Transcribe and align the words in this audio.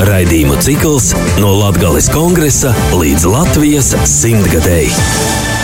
Raidījumu 0.00 0.56
cikls 0.64 1.10
no 1.42 1.50
Latvijas 1.60 2.08
kongresa 2.14 2.72
līdz 2.96 3.26
Latvijas 3.28 3.92
simtgadēji. 4.08 5.59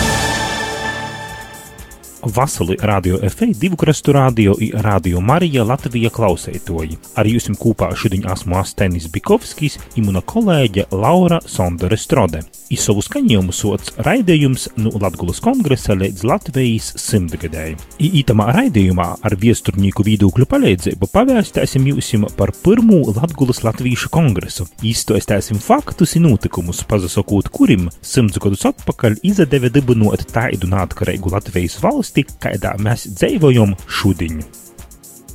Vasali 2.35 2.75
radio 2.81 3.19
FA 3.29 3.45
divu 3.45 3.75
krastu 3.75 4.11
radio 4.11 4.55
i 4.59 4.71
radio 4.75 5.19
Marija 5.19 5.63
Latvija 5.63 6.09
klausētoji. 6.09 6.97
Ar 7.15 7.27
jums 7.27 7.47
kopā 7.59 7.87
šodien 7.95 8.27
esmu 8.31 8.57
Astenis 8.59 9.07
Bikovskis 9.11 9.77
un 9.95 10.09
mana 10.09 10.21
kolēģe 10.21 10.89
Laura 10.91 11.39
Sondere 11.45 11.97
Strode. 11.97 12.41
I 12.69 12.75
savu 12.75 12.99
skaņojumu 12.99 13.53
sots 13.55 13.93
raidījums 14.03 14.67
no 14.75 14.91
Latgulas 14.99 15.39
kongresa 15.39 15.95
līdz 15.95 16.25
Latvijas 16.27 16.89
simtgadēji. 16.99 17.77
I 18.03 18.09
itamā 18.21 18.49
raidījumā 18.57 19.05
ar 19.23 19.35
viesturnieku 19.39 20.03
viedokļu 20.03 20.49
palīdzību 20.51 21.07
pavēstīsim 21.13 21.87
jums 21.93 22.35
par 22.35 22.51
pirmo 22.63 23.05
Latgulas 23.15 23.63
latviešu 23.63 24.11
kongresu. 24.11 24.67
Izstāstīsim 24.83 25.63
faktus 25.63 26.17
un 26.19 26.27
notikumus, 26.27 26.83
pazasakot, 26.83 27.47
kurim 27.55 27.87
simts 28.01 28.41
gadus 28.43 28.67
atpakaļ 28.67 29.21
izdevē 29.23 29.71
dibinot 29.71 30.27
tādu 30.33 30.67
neatkarīgu 30.73 31.31
Latvijas 31.31 31.79
valsti 31.79 32.16
valsti, 32.17 32.25
kādā 32.41 32.77
mēs 32.81 33.07
dzīvojam 33.17 33.75
šodien. 33.87 34.41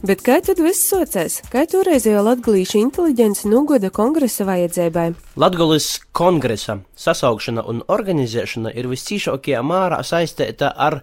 Bet 0.02 0.22
kā 0.22 0.40
tad 0.42 0.58
viss 0.58 0.88
socēs? 0.90 1.42
Kā 1.46 1.64
toreizējo 1.64 2.24
latgalīšu 2.26 2.80
inteliģence 2.80 3.46
nogoda 3.48 3.90
kongresa 3.90 4.44
vajadzēbai? 4.44 5.12
Latgalis 5.36 6.00
kongresa 6.12 6.80
sasaukšana 6.96 7.62
un 7.62 7.82
organizēšana 7.86 8.74
ir 8.74 8.88
visciešākajā 8.90 9.62
mārā 9.62 10.02
saistīta 10.02 10.72
ar 10.74 11.02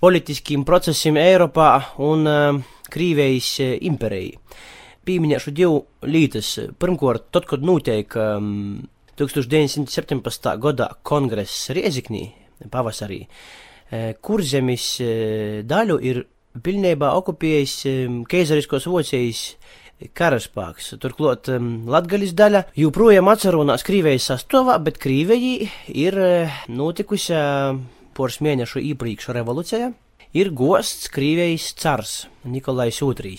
politiskiem 0.00 0.64
procesiem 0.64 1.16
Eiropā 1.16 1.96
un 2.04 2.28
uh, 2.28 2.60
Krīvijas 2.92 3.60
uh, 3.64 3.78
imperijai. 3.80 4.36
Pieminēšu 5.04 5.52
divu 5.52 5.86
lietas. 6.04 6.58
Pirmkārt, 6.78 7.30
tad, 7.32 7.48
kad 7.48 7.64
notiek 7.64 8.12
um, 8.16 8.84
1917. 9.16 10.52
gadā 10.60 10.92
kongress 11.02 11.70
Rieziknī 11.72 12.26
pavasarī, 12.72 13.24
kurzemes 14.24 14.86
daļu 15.68 15.96
ir 16.02 16.20
pilnībā 16.64 17.10
okupējis 17.18 17.74
Keizariskos 18.30 18.86
Vocijas 18.90 19.42
karaspēks. 20.16 20.94
Turklāt 21.02 21.50
Latgaļas 21.50 22.34
daļa 22.36 22.64
joprojām 22.78 23.30
atcerunās 23.32 23.86
Krīvejas 23.86 24.30
sastāvā, 24.32 24.78
bet 24.82 24.98
Krīvejī 25.02 25.68
ir 25.94 26.18
notikusi 26.68 27.38
poras 28.14 28.40
mēnešu 28.44 28.82
iepriekš 28.92 29.30
revolūcija. 29.36 29.92
Ir 30.34 30.50
gosts 30.50 31.10
Krīvejas 31.14 31.72
cars 31.78 32.14
Nikolais 32.42 32.98
II 33.02 33.38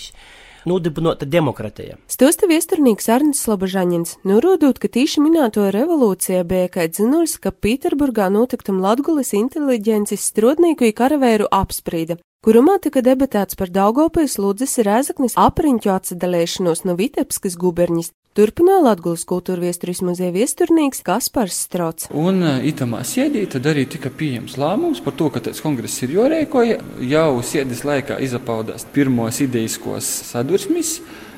nodibinota 0.70 1.26
demokratija. 1.26 1.98
Stosta 2.12 2.50
viesturnīgs 2.50 3.10
Arnis 3.14 3.44
Slobožaņins, 3.46 4.18
norādot, 4.28 4.80
ka 4.82 4.90
tīši 4.92 5.24
minēto 5.24 5.70
revolūcija 5.74 6.44
bija 6.48 6.70
kā 6.74 6.88
dzinuļs, 6.92 7.38
ka 7.44 7.54
Pīterburgā 7.54 8.30
notiktam 8.34 8.82
Latgulis 8.84 9.34
inteliģences 9.38 10.30
strodnieku 10.32 10.90
i 10.90 10.96
karavēru 10.98 11.50
apsprīda, 11.54 12.20
kurumā 12.46 12.78
tika 12.82 13.02
debatēts 13.06 13.58
par 13.60 13.72
Daugopils 13.74 14.38
Ludzes 14.42 14.78
Rēzaknis 14.86 15.38
apriņķu 15.40 15.94
atsadalēšanos 15.96 16.86
no 16.86 16.98
Vitebskas 17.00 17.58
guberņas, 17.62 18.12
Turpināja 18.36 18.82
Latvijas 18.84 19.22
kultūra 19.24 19.64
viesturis 19.64 20.02
muzeja 20.04 20.34
viesturnīgs 20.36 21.00
Kaspars 21.08 21.56
Strots. 21.70 22.10
Un 22.12 22.44
itamā 22.68 23.00
sēdī 23.08 23.46
tad 23.48 23.70
arī 23.72 23.86
tika 23.88 24.10
pieņems 24.12 24.58
lēmums 24.60 25.00
par 25.06 25.16
to, 25.16 25.30
ka 25.32 25.40
tas 25.46 25.64
kongress 25.64 26.04
ir 26.04 26.12
jorēkoja. 26.18 26.82
Jau 27.08 27.30
sēdes 27.40 27.86
laikā 27.88 28.18
izapaudās 28.28 28.84
pirmos 28.92 29.40
ideiskos 29.46 30.10
sadursmis, 30.34 30.98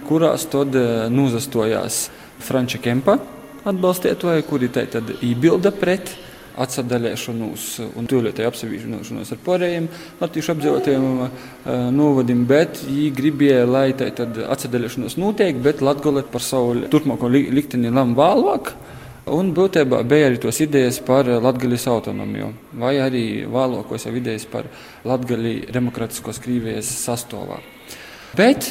kurās 0.09 0.47
tad 0.49 0.73
nūzastojās 1.13 2.07
Franča 2.47 2.81
Kempa 2.81 3.19
atbalstietoji, 3.69 4.47
kuri 4.49 4.71
tad 4.73 5.13
ībilda 5.21 5.75
pret 5.77 6.15
atsadalēšanos 6.57 7.65
un 7.99 8.07
tūlētēju 8.09 8.49
apsevišķināšanos 8.49 9.33
ar 9.33 9.41
pārējiem 9.45 9.87
latviešu 10.21 10.53
apdzīvotājiem 10.55 11.07
novadiem, 11.95 12.43
bet 12.49 12.81
viņi 12.87 13.11
gribēja, 13.17 13.65
lai 13.69 13.87
tā 13.97 14.09
tad 14.17 14.39
atsadalēšanos 14.47 15.17
notiek, 15.21 15.59
bet 15.63 15.83
Latgale 15.85 16.25
par 16.25 16.43
savu 16.45 16.87
turpmāko 16.91 17.29
likteni 17.31 17.93
lam 17.93 18.15
vēlāk. 18.17 18.73
Un 19.27 19.51
būtībā 19.51 19.99
bija 20.07 20.29
arī 20.29 20.39
tos 20.39 20.61
idejas 20.63 21.01
par 21.03 21.27
Latvijas 21.27 21.83
autonomiju, 21.91 22.53
vai 22.79 22.93
arī 23.03 23.25
vēlākos 23.51 24.07
idejas 24.13 24.47
par 24.47 24.69
Latvijas 25.03 25.67
Demokratiskos 25.75 26.39
Krievijas 26.39 26.87
sastāvā. 27.03 27.59
Bet 28.37 28.69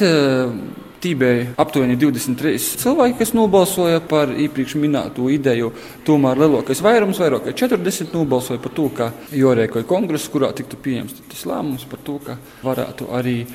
Tī 0.97 1.11
bija 1.13 1.51
aptuveni 1.61 1.93
23 1.99 2.57
cilvēki, 2.81 3.17
kas 3.19 3.33
nobalsoja 3.37 3.99
par 4.09 4.31
iepriekš 4.33 4.73
minēto 4.81 5.27
ideju. 5.29 5.69
Tomēr 6.07 6.39
lielākais 6.41 6.81
vairums, 6.81 7.19
vairāk 7.21 7.45
kā 7.45 7.53
40, 7.67 8.15
nobalsoja 8.17 8.61
par 8.63 8.73
to, 8.73 8.87
ka 8.97 9.11
jorēkoja 9.29 9.85
kongress, 9.89 10.29
kurā 10.33 10.49
tiktu 10.57 10.79
pieņemts 10.81 11.21
tas 11.29 11.45
lēmums 11.49 11.85
par 11.91 12.01
to, 12.07 12.17
ka 12.25 12.37
varētu 12.65 13.11
arī 13.13 13.35
e, 13.43 13.47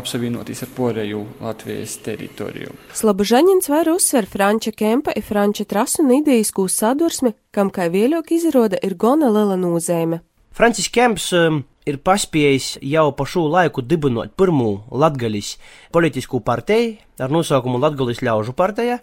apsavienoties 0.00 0.64
ar 0.64 0.72
pārējo 0.78 1.24
Latvijas 1.44 1.98
teritoriju. 2.06 2.72
Slabažaņins 2.96 3.68
var 3.68 3.92
uzsver 3.92 4.28
Franča 4.30 4.72
Kempa 4.72 5.12
un 5.12 5.28
Franča 5.28 5.68
Trasu 5.68 6.06
un 6.06 6.14
idejas 6.22 6.54
kūs 6.56 6.80
sadursmi, 6.80 7.34
kam 7.52 7.68
kā 7.74 7.90
vēļāk 7.92 8.32
izrāda 8.38 8.80
ir 8.80 8.96
gona 8.96 9.28
liela 9.34 9.60
nozīme. 9.60 10.22
Francis 10.56 10.88
Kemps 10.90 11.28
um, 11.36 11.60
ir 11.88 12.00
paspējis 12.04 12.76
jau 12.84 13.08
pa 13.16 13.26
šo 13.28 13.46
laiku 13.52 13.82
dibinot 13.82 14.34
pirmo 14.38 14.84
Latgaļas 14.90 15.54
politisku 15.94 16.42
partiju 16.44 16.96
ar 17.22 17.32
nosaukumu 17.34 17.80
Latgaļas 17.82 18.22
ļaužu 18.22 18.54
partija, 18.58 19.00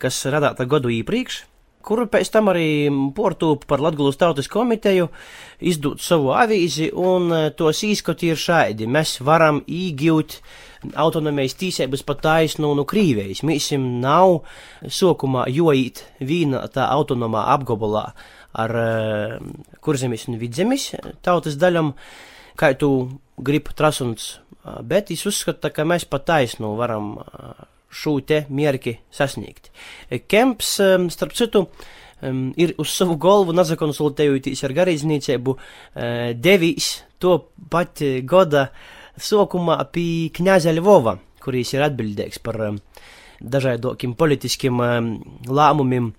kas 0.00 0.24
radāta 0.28 0.66
gadu 0.68 0.92
iepriekš 0.92 1.44
kuru 1.88 2.06
pēc 2.10 2.30
tam 2.32 2.50
arī 2.52 2.88
portūp 3.16 3.64
par 3.68 3.82
Latgulas 3.82 4.18
tautas 4.20 4.48
komiteju 4.52 5.08
izdot 5.70 6.02
savu 6.04 6.32
avīzi, 6.36 6.90
un 6.92 7.32
eh, 7.34 7.50
tos 7.56 7.82
īskoti 7.86 8.32
ir 8.32 8.40
šādi. 8.40 8.88
Mēs 8.90 9.18
varam 9.24 9.62
īgūt 9.64 10.38
autonomijas 10.98 11.56
tīsības 11.58 12.04
pat 12.06 12.22
taisnu 12.26 12.74
no 12.76 12.84
Krīvijas. 12.88 13.42
Mīsim 13.46 13.86
nav 14.02 14.42
sokumā 14.84 15.48
joīt 15.50 16.04
vīna 16.20 16.66
tā 16.74 16.86
autonomā 16.92 17.48
apgabalā 17.54 18.10
ar 18.58 18.74
uh, 18.74 19.38
kurzemes 19.84 20.26
un 20.28 20.38
vidzemes 20.40 20.90
tautas 21.24 21.58
daļam, 21.60 21.92
kā 22.58 22.72
tu 22.78 22.90
gribi 23.38 23.74
trasuns, 23.78 24.38
uh, 24.64 24.80
bet 24.82 25.12
es 25.14 25.24
uzskatu, 25.28 25.70
ka 25.74 25.86
mēs 25.86 26.08
pat 26.10 26.26
taisnu 26.28 26.74
varam 26.78 27.14
uh, 27.22 27.64
šo 27.88 28.18
te 28.20 28.42
mierki 28.52 28.98
sasniegt. 29.14 29.70
Kemps, 30.28 30.74
um, 30.84 31.08
starp 31.12 31.36
citu, 31.38 31.64
um, 32.20 32.48
ir 32.60 32.74
uz 32.82 32.92
savu 32.92 33.16
galvu 33.20 33.54
nazakonsultējoties 33.56 34.64
ar 34.66 34.76
garīdzniecību, 34.82 35.56
uh, 35.56 36.30
devīs 36.36 36.98
to 37.22 37.38
pat 37.70 38.02
goda 38.28 38.68
sokumā 39.18 39.80
pie 39.92 40.28
kņaza 40.34 40.74
Ļvova, 40.76 41.16
kurīs 41.42 41.72
ir 41.74 41.86
atbildīgs 41.86 42.42
par 42.44 42.60
um, 42.68 42.78
dažādākiem 43.38 44.14
politiskiem 44.18 44.80
um, 44.82 45.12
lēmumiem 45.46 46.12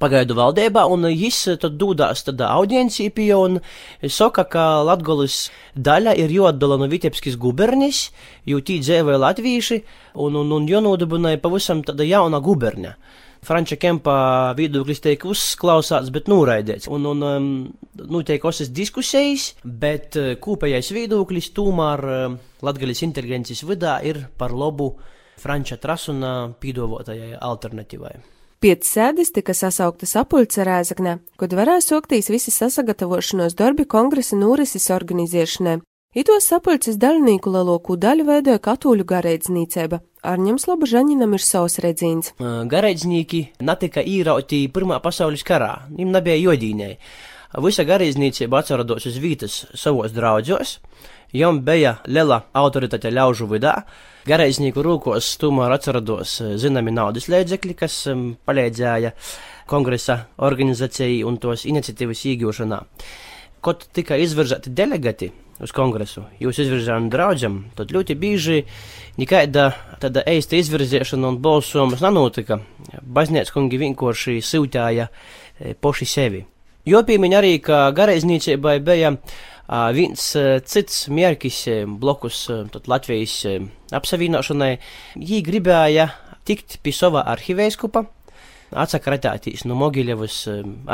pagaidu 0.00 0.36
valdībā, 0.38 0.86
un 0.92 1.08
viņš 1.10 1.40
tad 1.62 1.76
dūdās 1.80 2.24
tad 2.28 2.40
audienciju 2.46 3.14
pie 3.16 3.30
un 3.36 3.60
saka, 4.02 4.46
ka 4.50 4.64
Latgolis 4.86 5.50
daļa 5.74 6.16
ir 6.20 6.32
jodala 6.34 6.78
no 6.80 6.88
Vitebskis 6.90 7.38
gubernis, 7.40 8.10
jo 8.46 8.60
tī 8.60 8.80
dzēvēja 8.84 9.22
latvīši, 9.22 9.80
un, 10.22 10.40
un, 10.42 10.52
un 10.58 10.68
jonodabināja 10.70 11.42
pavisam 11.42 11.84
tāda 11.86 12.06
jauna 12.06 12.42
guberņa. 12.44 12.96
Franča 13.46 13.76
Kempa 13.78 14.54
viedoklis 14.58 15.02
tiek 15.04 15.22
uzklausāts, 15.28 16.10
bet 16.10 16.26
noraidīts. 16.30 16.88
Un, 16.90 17.06
un 17.06 17.22
um, 17.22 17.50
notiek 18.10 18.42
osas 18.48 18.72
diskusijas, 18.74 19.52
bet 19.62 20.18
uh, 20.18 20.32
kopējais 20.42 20.90
viedoklis 20.96 21.52
tomēr 21.54 22.06
uh, 22.10 22.38
Latgaļas 22.66 23.04
inteligences 23.06 23.62
vidā 23.68 24.00
ir 24.02 24.24
par 24.38 24.56
labu 24.56 24.94
Franča 25.38 25.78
Trasuna 25.78 26.32
pīdovotajai 26.58 27.36
alternatīvai. 27.38 28.35
Piec 28.56 28.86
sēdes 28.88 29.34
tika 29.36 29.52
sasauktas 29.52 30.14
apuļca 30.16 30.64
rēzaknē, 30.64 31.18
kad 31.36 31.52
varēja 31.52 31.82
soktīs 31.84 32.30
visi 32.32 32.54
sasagatavošanos 32.54 33.56
darbi 33.58 33.84
kongresa 33.84 34.38
norises 34.40 34.88
organizēšanai. 34.94 35.82
Itos 36.16 36.46
sapuļcis 36.48 36.96
daļnieku 36.96 37.52
lielāko 37.52 37.98
daļu 38.00 38.24
veidoja 38.24 38.62
katoļu 38.64 39.04
garēdznīcība. 39.10 39.98
Arņems 40.24 40.64
Lobažaņinam 40.70 41.36
ir 41.36 41.44
savs 41.44 41.76
redzīns. 41.84 42.32
Garēdznīki 42.40 43.42
netika 43.60 44.00
īrauti 44.00 44.62
Pirmā 44.72 45.02
pasaules 45.04 45.44
karā, 45.44 45.74
viņam 45.90 46.16
nebija 46.16 46.38
jodīnēji. 46.40 46.96
Visa 47.66 47.84
garīdznīcība 47.88 48.62
atcerados 48.62 49.04
uz 49.12 49.20
vītas 49.20 49.58
savos 49.76 50.16
draudzos, 50.16 50.78
jom 51.32 51.62
bija 51.66 51.96
liela 52.06 52.42
autoritāte 52.54 53.10
ļaužu 53.10 53.48
vidā, 53.50 53.80
Gareiznieku 54.26 54.82
rūkos 54.82 55.28
tomēr 55.38 55.70
atcerados 55.76 56.40
eh, 56.42 56.54
zināmi 56.58 56.90
naudas 56.90 57.28
līdzekļi, 57.30 57.74
kas 57.78 58.00
palīdzēja 58.48 59.12
kongresa 59.70 60.16
organizācijai 60.42 61.20
un 61.28 61.38
tos 61.38 61.62
iniciatīvas 61.70 62.24
iegūšanā. 62.32 62.80
Kad 63.62 63.84
tika 63.94 64.18
izvirzēti 64.18 64.72
delegati 64.74 65.30
uz 65.62 65.70
kongresu. 65.74 66.24
Jūs 66.42 66.58
izvirzījāt 66.64 67.06
draugam, 67.14 67.60
tad 67.78 67.94
ļoti 67.94 68.18
bieži 68.18 68.64
nekāda 69.20 69.68
tāda 70.02 70.26
eista 70.26 70.58
izvirzīšana 70.58 71.30
un 71.30 71.38
balsojums 71.42 72.02
nenotika. 72.02 72.58
Baznīca 73.06 73.54
kungi 73.54 73.78
vienkārši 73.80 74.40
siltāja 74.42 75.06
poši 75.80 76.10
sevi. 76.10 76.42
Jopīmiņ 76.86 77.32
arī, 77.34 77.56
ka 77.62 77.88
garaiznīcībai 77.94 78.76
bija 78.86 79.14
viens 79.96 80.24
cits 80.70 81.06
mērķis 81.10 81.60
blokus 82.00 82.44
Latvijas 82.86 83.38
apsavienošanai. 83.96 84.76
Jī 85.18 85.40
gribēja 85.46 86.10
tikt 86.46 86.78
pie 86.82 86.94
sava 86.94 87.24
arhivēskupa, 87.32 88.04
atsakratētīs 88.76 89.64
no 89.66 89.78
Mogiļevas 89.78 90.42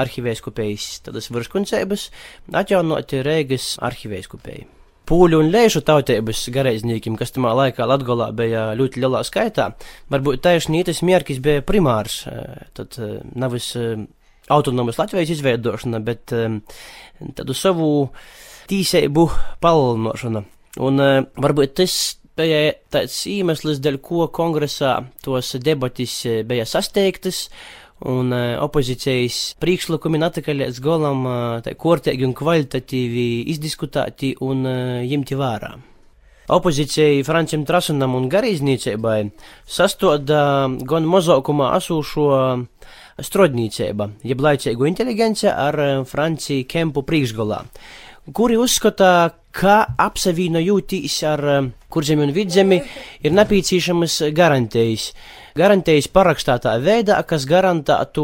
arhivēskupējas 0.05 0.87
tādas 1.09 1.29
virskuncības, 1.33 2.07
atjaunot 2.53 3.13
Rēgas 3.27 3.75
arhivēskupēju. 3.85 4.71
Pūļu 5.09 5.41
un 5.43 5.49
lēšu 5.51 5.83
tautības 5.85 6.45
garaiznīkiem, 6.55 7.17
kas 7.19 7.35
tamā 7.35 7.51
laikā 7.59 7.85
Latgolā 7.91 8.29
bija 8.39 8.69
ļoti 8.79 9.03
lielā 9.03 9.25
skaitā, 9.27 9.73
varbūt 10.15 10.45
tieši 10.47 10.85
tas 10.87 11.03
mērķis 11.05 11.41
bija 11.43 11.65
primārs, 11.67 12.21
tad 12.79 12.97
nevis 13.35 13.73
autonomas 14.53 15.01
Latvijas 15.03 15.35
izveidošana, 15.35 16.01
bet 16.07 16.31
tādu 16.31 17.57
savu 17.59 17.91
tīseibu 18.73 19.29
palielinošana. 19.63 20.43
Un 20.83 21.05
varbūt 21.37 21.77
tas 21.77 22.01
bija 22.39 22.73
tāds 22.93 23.19
iemesls, 23.29 23.81
dēļ 23.83 24.01
ko 24.05 24.27
kongresā 24.33 24.97
tos 25.25 25.55
debatis 25.61 26.23
eh, 26.27 26.43
bija 26.49 26.67
sasteigtas, 26.69 27.49
un 28.03 28.33
uh, 28.35 28.57
opozīcijas 28.65 29.53
priekšlikumi 29.63 30.19
netika 30.19 30.51
līdz 30.57 30.81
galam 30.83 31.21
uh, 31.29 31.69
kortīgi 31.79 32.27
un 32.27 32.33
kvalitatīvi 32.35 33.45
izdiskutēti 33.53 34.33
un 34.43 34.67
uh, 34.67 34.97
ņemti 35.07 35.39
vērā. 35.39 35.71
Opozīcija 36.53 37.23
Francim 37.23 37.63
Trasunam 37.65 38.17
un 38.19 38.27
garīznīcībai 38.33 39.21
sastoda 39.71 40.67
gan 40.83 41.07
mazākumā 41.07 41.71
asūšo 41.79 42.27
strodnīcība, 43.23 44.09
jeb 44.27 44.43
laicīgu 44.43 44.89
inteligenci 44.91 45.47
ar 45.47 45.79
Franciju 46.11 46.67
Kempu 46.67 47.07
priekšgalā 47.07 47.63
kuri 48.31 48.57
uzskata, 48.61 49.33
ka 49.53 49.83
apsavienojotīs 50.01 51.19
ar 51.29 51.43
eh, 51.53 51.65
kurzemi 51.93 52.25
un 52.25 52.33
vidzemi 52.33 52.79
ir 53.23 53.35
nepieciešamas 53.37 54.23
garantijas. 54.33 55.11
Garantijas 55.59 56.09
parakstātā 56.09 56.79
veidā, 56.81 57.19
kas 57.29 57.45
garantētu 57.45 58.23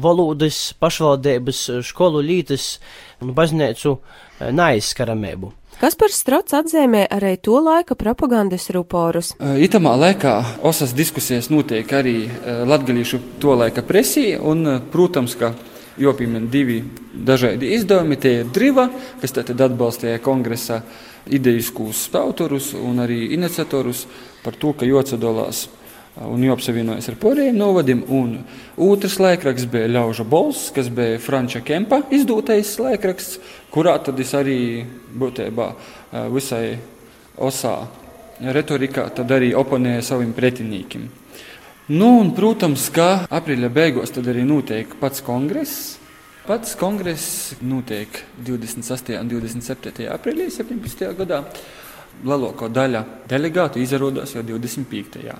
valodas, 0.00 0.70
pašvaldības, 0.80 1.66
skolu 1.84 2.22
lītas 2.24 2.78
un 3.20 3.34
baznīcu 3.36 3.98
eh, 3.98 4.48
neaizskaramību. 4.54 5.52
Kaspars 5.74 6.20
Strots 6.22 6.54
atzīmē 6.54 7.02
arī 7.12 7.34
to 7.42 7.58
laika 7.58 7.98
propagandas 7.98 8.70
ruporus. 8.72 9.34
Eh, 9.36 9.60
itamā 9.66 9.92
laikā 10.06 10.38
osas 10.64 10.94
diskusijas 10.96 11.50
notiek 11.52 11.92
arī 11.92 12.16
latgalīšu 12.64 13.20
to 13.42 13.58
laika 13.58 13.84
presī, 13.84 14.30
un, 14.38 14.78
protams, 14.94 15.36
ka 15.36 15.52
jopīmeni 16.00 16.50
divi 16.50 16.80
dažādi 17.14 17.74
izdevumi. 17.76 18.18
Tie 18.20 18.40
ir 18.40 18.52
Driva, 18.54 18.88
kas 19.20 19.36
atbalstīja 19.38 20.22
kongresa 20.24 20.82
idejiskus 21.30 22.08
autorus 22.14 22.72
un 22.76 23.00
arī 23.04 23.32
iniciatorus 23.36 24.04
par 24.44 24.58
to, 24.60 24.74
ka 24.76 24.88
jocadolās 24.88 25.68
un 26.22 26.44
jāapsavienojas 26.46 27.08
ar 27.10 27.16
pārējiem 27.18 27.56
novadiem. 27.58 28.04
Un 28.12 28.36
otrs 28.78 29.18
laikraksts 29.22 29.70
bija 29.70 29.90
Ļauža 29.90 30.26
Bols, 30.28 30.68
kas 30.74 30.90
bija 30.94 31.18
Franča 31.22 31.64
Kempa 31.64 32.04
izdotais 32.14 32.76
laikraksts, 32.78 33.40
kurā 33.74 33.96
tad 34.04 34.20
es 34.22 34.34
arī 34.36 34.84
būtībā 35.18 35.68
visai 36.34 36.76
osā 37.42 37.76
retorikā 38.54 39.08
arī 39.34 39.52
oponēju 39.58 40.06
saviem 40.06 40.32
pretiniekiem. 40.36 41.23
Nu, 41.84 42.14
un, 42.16 42.30
protams, 42.32 42.86
ka 42.88 43.26
aprīļa 43.28 43.68
beigās 43.68 44.14
arī 44.16 44.40
notiek 44.48 44.94
pats 44.96 45.20
kongress. 45.20 45.98
Pats 46.46 46.78
kongress 46.80 47.58
notiek 47.60 48.08
28. 48.40 49.18
un 49.20 49.28
27. 49.28 50.06
aprīlī 50.08 50.46
17. 50.48 51.10
gadā. 51.18 51.42
Lielākā 52.24 52.70
daļa 52.72 53.02
delegātu 53.28 53.82
izrādās 53.84 54.32
jau 54.32 54.40
25. 54.40 55.36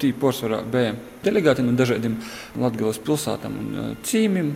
Tī 0.00 0.14
porcelāna 0.16 0.64
bija 0.72 0.94
delegāti 1.26 1.60
no 1.60 1.76
dažādiem 1.76 2.16
Latvijas 2.56 3.02
pilsētām 3.04 3.60
un 3.60 3.76
uh, 3.76 3.92
cīmiem. 4.00 4.48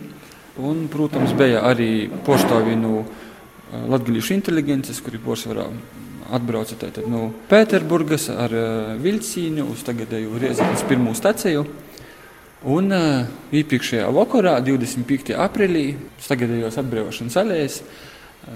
Un, 0.57 0.87
protams, 0.89 1.37
bija 1.37 1.61
arī 1.69 2.09
pārstāvji 2.25 2.81
no 2.81 3.03
uh, 3.03 3.85
Latvijas 3.93 4.33
inteligences, 4.33 5.05
kuri 5.05 5.21
porcelāna 5.21 6.06
atbrauca 6.33 6.77
tātad, 6.79 7.07
no 7.09 7.29
Pēterburgas 7.49 8.27
ar 8.33 8.53
uh, 8.53 8.93
vilcienu 9.01 9.67
uz 9.73 9.83
tagadēju 9.87 10.39
Riezīnas 10.41 10.85
pirmo 10.89 11.13
staciju. 11.17 11.65
Un 12.67 12.91
uh, 12.91 13.27
iepriekšējā 13.53 14.07
vakarā, 14.15 14.57
25. 14.65 15.35
aprīlī, 15.37 15.85
tagadējos 16.25 16.79
atbrīvošanas 16.81 17.39
alējas, 17.43 17.81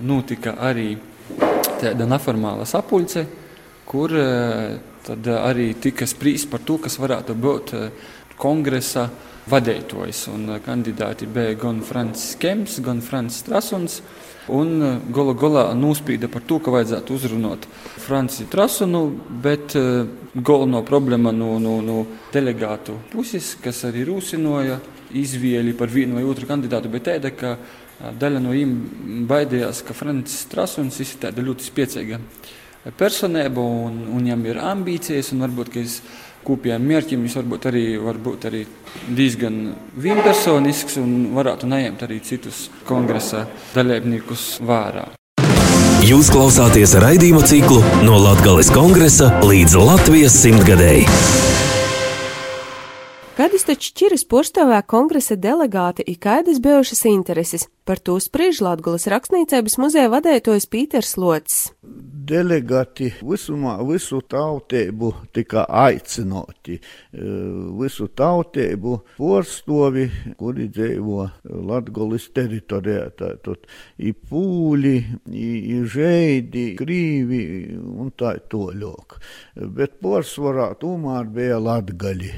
notika 0.01 0.55
arī 0.63 0.95
tāda 1.81 2.07
neformāla 2.09 2.65
sapulce, 2.69 3.25
kur 3.87 4.13
uh, 4.17 4.71
tad 5.05 5.29
arī 5.37 5.71
tika 5.81 6.07
sprīsts 6.09 6.49
par 6.49 6.65
to, 6.65 6.79
kas 6.81 6.97
varētu 7.01 7.37
būt 7.37 7.75
uh, 7.77 8.09
kongresa 8.41 9.07
vadītājs. 9.49 10.27
Kandidāti 10.65 11.25
bija 11.25 11.55
gan 11.61 11.81
Francis 11.85 12.35
Kemps, 12.41 12.77
gan 12.85 13.01
Francis 13.01 13.45
Strasuns. 13.45 14.01
Uh, 14.01 14.31
Un 14.49 14.81
eh, 14.81 14.95
gala 15.13 15.35
galā 15.37 15.63
nospīda 15.77 16.25
par 16.31 16.41
to, 16.49 16.57
ka 16.63 16.73
vajadzētu 16.73 17.13
uzrunāt 17.13 17.67
Franciju 18.01 18.49
Trasunu, 18.49 19.03
bet 19.43 19.75
uh, 19.77 20.07
galveno 20.33 20.81
problēma 20.87 21.29
no, 21.35 21.59
no, 21.61 21.75
no 21.85 21.99
delegātu 22.33 22.97
puses, 23.11 23.53
kas 23.61 23.83
arī 23.85 24.07
rūsinoja 24.09 24.79
izvēli 25.13 25.75
par 25.77 25.93
vienu 25.93 26.17
vai 26.17 26.25
otru 26.25 26.49
kandidātu, 26.49 26.89
bet 26.89 27.05
tāda, 27.05 27.29
ka 27.35 27.53
daļa 28.17 28.41
no 28.41 28.55
viņiem 28.55 29.27
baidījās, 29.29 29.83
ka 29.85 29.93
Francis 29.93 30.49
Trasuns 30.49 30.97
ir 31.03 31.13
tāda 31.21 31.45
ļoti 31.45 31.67
spēcīga 31.67 32.19
personība 32.97 33.61
un, 33.61 34.01
un 34.09 34.23
viņam 34.23 34.45
ir 34.49 34.61
ambīcijas 34.71 35.35
un 35.35 35.45
varbūt, 35.45 35.69
ka 35.69 35.83
es 35.85 35.99
kopējiem 36.45 36.85
mērķiem 36.91 37.23
viņš 37.25 37.37
varbūt 37.41 37.69
arī, 37.71 37.85
varbūt 38.01 38.47
arī 38.49 38.65
diezgan 39.17 39.61
vienpersonisks 40.01 40.99
un 41.01 41.31
varētu 41.37 41.69
neņemt 41.71 42.05
arī 42.07 42.21
citus 42.25 42.67
kongresa 42.87 43.45
dalībniekus 43.75 44.59
vērā. 44.65 45.07
Jūs 46.01 46.31
klausāties 46.33 46.95
raidījuma 46.97 47.43
ciklu 47.45 47.77
no 48.01 48.17
Latvijas 48.23 48.71
kongresa 48.73 49.29
līdz 49.45 49.77
Latvijas 49.85 50.39
simtgadēji. 50.41 51.05
Kādas 53.31 53.63
taču 53.63 53.91
šķiras 53.93 54.25
porstāvā 54.27 54.81
kongresa 54.83 55.37
delegāti 55.39 56.03
ir 56.03 56.17
kādas 56.19 56.59
bijušas 56.63 57.05
intereses? 57.07 57.67
Par 57.87 57.99
to 57.99 58.17
spriež 58.19 58.59
Latgulas 58.65 59.07
rakstniecības 59.11 59.77
muzeja 59.81 60.11
vadētojs 60.11 60.67
Pīters 60.71 61.15
Lots 61.15 61.61
delegāti 62.31 63.09
visumā 63.25 63.75
visu 63.87 64.21
tautību 64.29 65.11
tika 65.35 65.65
aicinoti. 65.81 66.77
E, 66.77 67.25
visu 67.79 68.07
tautību 68.17 68.95
porstovi, 69.17 70.05
kuri 70.39 70.67
dzīvo 70.71 71.25
Latgolis 71.71 72.29
teritorijā, 72.35 73.09
tātad 73.19 73.67
i 73.97 74.13
pūļi, 74.13 74.95
i, 75.33 75.81
žeidi, 75.95 76.65
krīvi 76.79 77.43
un 77.81 78.13
tā 78.17 78.37
toļok. 78.51 79.19
Bet 79.77 79.99
porsvarā 80.03 80.71
tomēr 80.81 81.29
bija 81.31 81.59
latgaļi. 81.61 82.33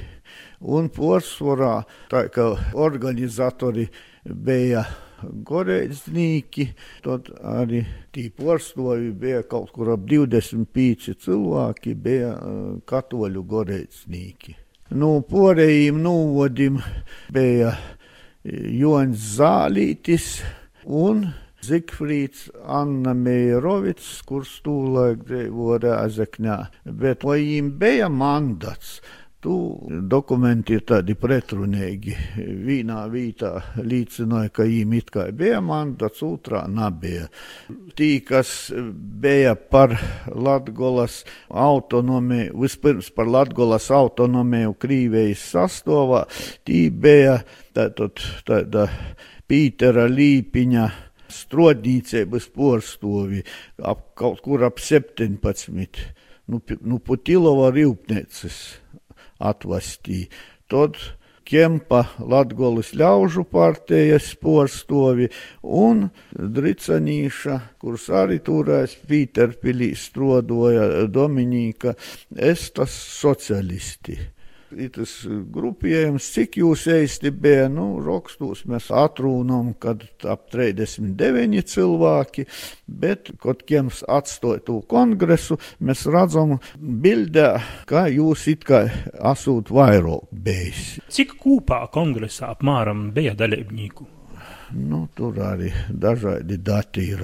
Un 0.63 0.87
porsvarā 0.95 1.81
tā 2.11 2.27
kā 2.31 2.53
organizatori 2.79 3.89
bija 4.23 4.85
Goreiznīki, 5.23 6.65
tad 7.03 7.29
arī 7.47 7.83
tī 8.15 8.25
porstovi 8.35 9.11
bija 9.15 9.43
kaut 9.47 9.71
kur 9.75 9.93
ap 9.95 10.03
25 10.09 11.13
cilvēki, 11.23 11.95
bija 11.95 12.33
katoļu 12.89 13.43
goreiznīki. 13.47 14.57
Nu, 14.93 15.21
porējiem 15.27 16.01
novodim 16.03 16.81
bija 17.33 17.71
Jons 18.43 19.31
Zālītis 19.37 20.43
un 20.83 21.29
Zigfrīds 21.63 22.49
Anna 22.67 23.13
Meirovics, 23.15 24.17
kurš 24.27 24.57
tūlaik 24.65 25.23
dzīvo 25.29 25.77
Rēzekņā. 25.79 26.57
Bet 26.99 27.23
vai 27.23 27.39
viņiem 27.39 27.69
bija 27.79 28.09
mandats? 28.11 28.97
Tu 29.43 29.53
dokumenti 30.07 30.77
ir 30.77 30.85
tādi 30.87 31.17
pretrunīgi. 31.19 32.13
Vienā 32.63 33.01
vietā 33.11 33.49
liecināja, 33.75 34.53
ka 34.55 34.63
viņiem 34.63 34.93
it 34.95 35.09
kā 35.11 35.25
bija 35.35 35.57
mandats, 35.59 36.21
otrā 36.23 36.61
nebija. 36.71 37.25
Tī, 37.97 38.21
kas 38.23 38.71
bija 38.71 39.57
par 39.57 39.97
Latgolas 40.31 41.25
autonomiju, 41.49 42.53
vispirms 42.63 43.09
par 43.11 43.27
Latgolas 43.27 43.89
autonomiju 43.91 44.77
Krīvejas 44.79 45.43
sastāvā, 45.51 46.21
tī 46.63 46.85
bija 46.87 47.41
tātad 47.75 48.23
tāda 48.47 48.85
Pītera 49.43 50.05
Līpiņa 50.07 50.85
strodnīcības 51.33 52.47
porstovi, 52.55 53.43
ap 53.83 54.13
kaut 54.15 54.39
kur 54.45 54.63
ap 54.69 54.79
17, 54.79 55.99
nu, 56.47 56.63
nu 56.79 57.01
Putilova 57.03 57.73
rīpnieces 57.75 58.61
atvastīja. 59.51 60.31
Tad 60.71 60.97
Kempa 61.43 62.05
Latgolis 62.23 62.93
ļaužu 62.95 63.43
partijas 63.51 64.29
porstovi 64.39 65.27
un 65.61 66.05
Dricanīša, 66.31 67.57
kurš 67.83 68.05
arī 68.23 68.39
turēs 68.45 68.95
Pīterpilī 69.09 69.91
strodoja 69.99 71.03
Dominika, 71.11 71.97
estas 72.53 72.95
socialisti 73.19 74.17
tas 74.93 75.13
grupējums, 75.55 76.27
cik 76.35 76.57
jūs 76.61 76.85
eisti 76.91 77.31
bija, 77.31 77.67
nu, 77.71 77.87
rakstos 78.03 78.63
mēs 78.69 78.89
atrūnam, 78.93 79.73
kad 79.81 80.05
ap 80.29 80.47
39 80.53 81.63
cilvēki, 81.73 82.47
bet, 82.87 83.33
kad 83.43 83.63
kiems 83.67 84.03
atstoja 84.07 84.63
to 84.67 84.79
kongresu, 84.89 85.59
mēs 85.83 86.05
redzam 86.09 86.57
bildē, 86.77 87.49
ka 87.89 88.07
jūs 88.11 88.47
it 88.51 88.65
kā 88.67 88.85
esat 89.13 89.71
vairāk 89.73 90.29
bijis. 90.31 90.97
Cik 91.13 91.37
kopā 91.41 91.83
kongresā 91.93 92.53
apmēram 92.53 93.11
bija 93.15 93.33
dalībnieku? 93.37 94.09
Nu, 94.73 95.07
tur 95.13 95.37
arī 95.45 95.69
dažādi 95.89 96.57
dati 96.57 97.05
ir. 97.13 97.21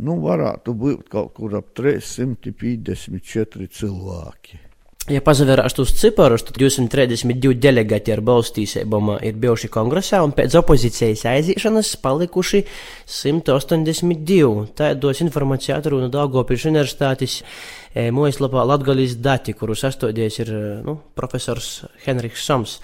Nu, 0.00 0.16
varētu 0.22 0.72
būt 0.78 1.08
kaut 1.12 1.34
kur 1.36 1.58
ap 1.58 1.74
354 1.76 3.68
cilvēki. 3.80 4.67
Ja 5.08 5.22
pazavērās 5.24 5.72
tos 5.72 5.94
ciparus, 5.96 6.42
tad 6.44 6.58
232 6.60 7.54
delegāti 7.62 8.12
ar 8.12 8.20
balstīsībām 8.20 9.14
ir 9.24 9.36
bijuši 9.40 9.70
kongresā, 9.72 10.18
un 10.20 10.34
pēc 10.36 10.56
opozīcijas 10.58 11.22
aizīšanas 11.30 11.94
palikuši 12.02 12.60
182. 13.08 14.66
Tādos 14.76 15.22
informācija 15.24 15.78
atruna 15.80 16.10
Daugopils 16.12 16.66
universitātes 16.68 17.38
e, 17.40 18.10
mājaslapā 18.12 18.66
Latgalis 18.68 19.14
dati, 19.24 19.54
kuru 19.56 19.76
sastādījis 19.78 20.36
ir 20.44 20.50
nu, 20.84 20.98
profesors 21.16 21.86
Henriks 22.04 22.44
Soms. 22.44 22.76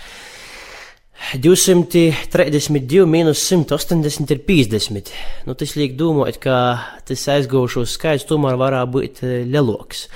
232 1.44 3.04
mīnus 3.11 3.42
180 3.50 4.33
ir 4.33 4.40
50. 4.49 5.12
Nu, 5.44 5.59
tas 5.61 5.76
liek 5.76 5.92
domāt, 6.00 6.40
ka 6.40 6.56
tas 7.04 7.26
aizgūšos 7.37 7.99
skaits 7.99 8.25
tomēr 8.33 8.56
varētu 8.61 8.97
būt 8.97 9.23
lielāks. 9.52 10.06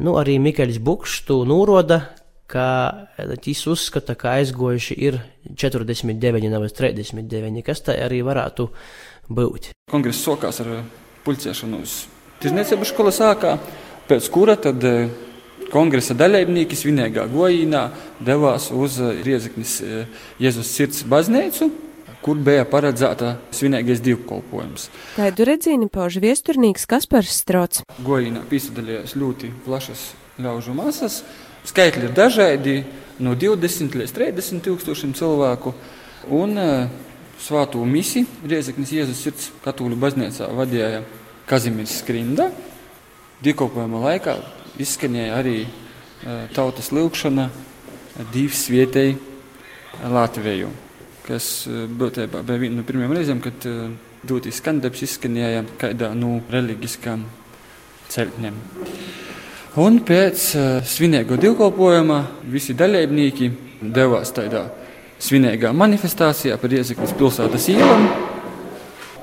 Nu, 0.00 0.16
arī 0.20 0.36
Mikls 0.42 0.76
Bukšs 0.82 1.24
to 1.28 1.40
noroda, 1.48 2.02
ka 2.50 2.66
viņš 3.16 3.62
uzskata, 3.72 4.16
ka 4.18 4.36
aizgojuši 4.40 4.96
ir 4.98 5.20
49, 5.54 6.50
nevis 6.52 6.76
39, 6.76 7.62
kas 7.64 7.84
tā 7.86 7.96
arī 8.04 8.20
varētu 8.26 8.68
būt. 9.30 9.70
Kongress 9.90 10.26
sākās 10.26 10.60
ar 10.64 10.80
pulcēšanos 11.24 11.96
Tirzniecības 12.40 12.92
skolas 12.92 13.18
sākā, 13.20 13.56
pēc 14.08 14.28
kura 14.32 14.56
tad 14.60 14.84
kongresa 15.70 16.16
dalībnieki 16.16 16.76
svinīgā 16.76 17.26
gojīnā 17.30 17.82
devās 18.24 18.70
uz 18.72 18.96
Riezeknis 19.24 19.78
Jēzus 20.40 20.72
sirds 20.72 21.04
baznīcu, 21.08 21.68
kur 22.24 22.40
bija 22.44 22.66
paredzēta 22.68 23.34
svinīgais 23.56 24.02
divkolpojums. 24.04 24.88
Kādu 25.16 25.46
redzīni 25.48 25.88
pauž 25.92 26.20
viesturnīgs 26.22 26.86
Kaspars 26.90 27.32
Strots. 27.42 27.84
Gojīnā 28.04 28.44
piedalījās 28.50 29.16
ļoti 29.18 29.52
plašas 29.64 30.10
ļaužu 30.40 30.74
masas. 30.76 31.20
Skaitļi 31.68 32.08
ir 32.08 32.16
dažādi, 32.16 32.74
no 33.20 33.34
20 33.36 33.96
līdz 34.00 34.14
30 34.16 34.64
tūkstošiem 34.64 35.14
cilvēku. 35.16 35.74
Un 36.36 36.60
uh, 36.60 36.90
svāto 37.40 37.84
misiju 37.88 38.28
Riezeknis 38.48 38.92
Jēzus 38.96 39.24
sirds 39.24 39.48
katoļu 39.64 39.96
baznīcā 40.00 40.48
vadīja 40.56 41.02
Kazimieris 41.48 42.00
Skrinda. 42.02 42.50
Divkolpojuma 43.44 44.04
laikā 44.08 44.36
izskanēja 44.80 45.40
arī 45.40 45.56
uh, 45.64 46.44
tautas 46.56 46.92
lūkšana 46.92 47.48
divas 48.32 48.66
vietēji 48.72 49.18
Latviju 50.00 50.70
kas 51.30 51.50
eh, 51.70 51.86
būtībā 51.86 52.42
bija 52.42 52.66
viena 52.66 52.80
no 52.80 52.86
pirmajām 52.88 53.16
reizēm, 53.16 53.42
kad 53.44 53.70
dūtīs 54.26 54.60
skandarbs 54.60 55.06
izskanēja 55.06 55.64
kādā 55.80 56.10
no 56.12 56.36
nu, 56.36 56.44
reliģiskām 56.52 57.24
celtnēm. 58.10 58.58
Un 59.80 60.00
pēc 60.02 60.44
uh, 60.58 60.64
svinīgo 60.82 61.36
divkalpojuma 61.38 62.16
visi 62.50 62.74
dalībnieki 62.74 63.52
devās 63.94 64.32
tādā 64.34 64.64
svinīgā 65.22 65.70
manifestācijā 65.76 66.56
par 66.58 66.74
Iezekļas 66.74 67.14
pilsētas 67.14 67.68
ielām. 67.70 68.08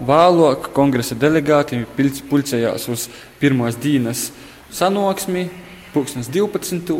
Vēlāk 0.07 0.69
kongresa 0.77 1.17
delegāti 1.19 1.81
pulcējās 2.29 2.87
uz 2.93 3.07
pirmās 3.41 3.75
dienas 3.81 4.29
sanāksmi, 4.71 5.47
pulkstens 5.91 6.29
12. 6.31 6.95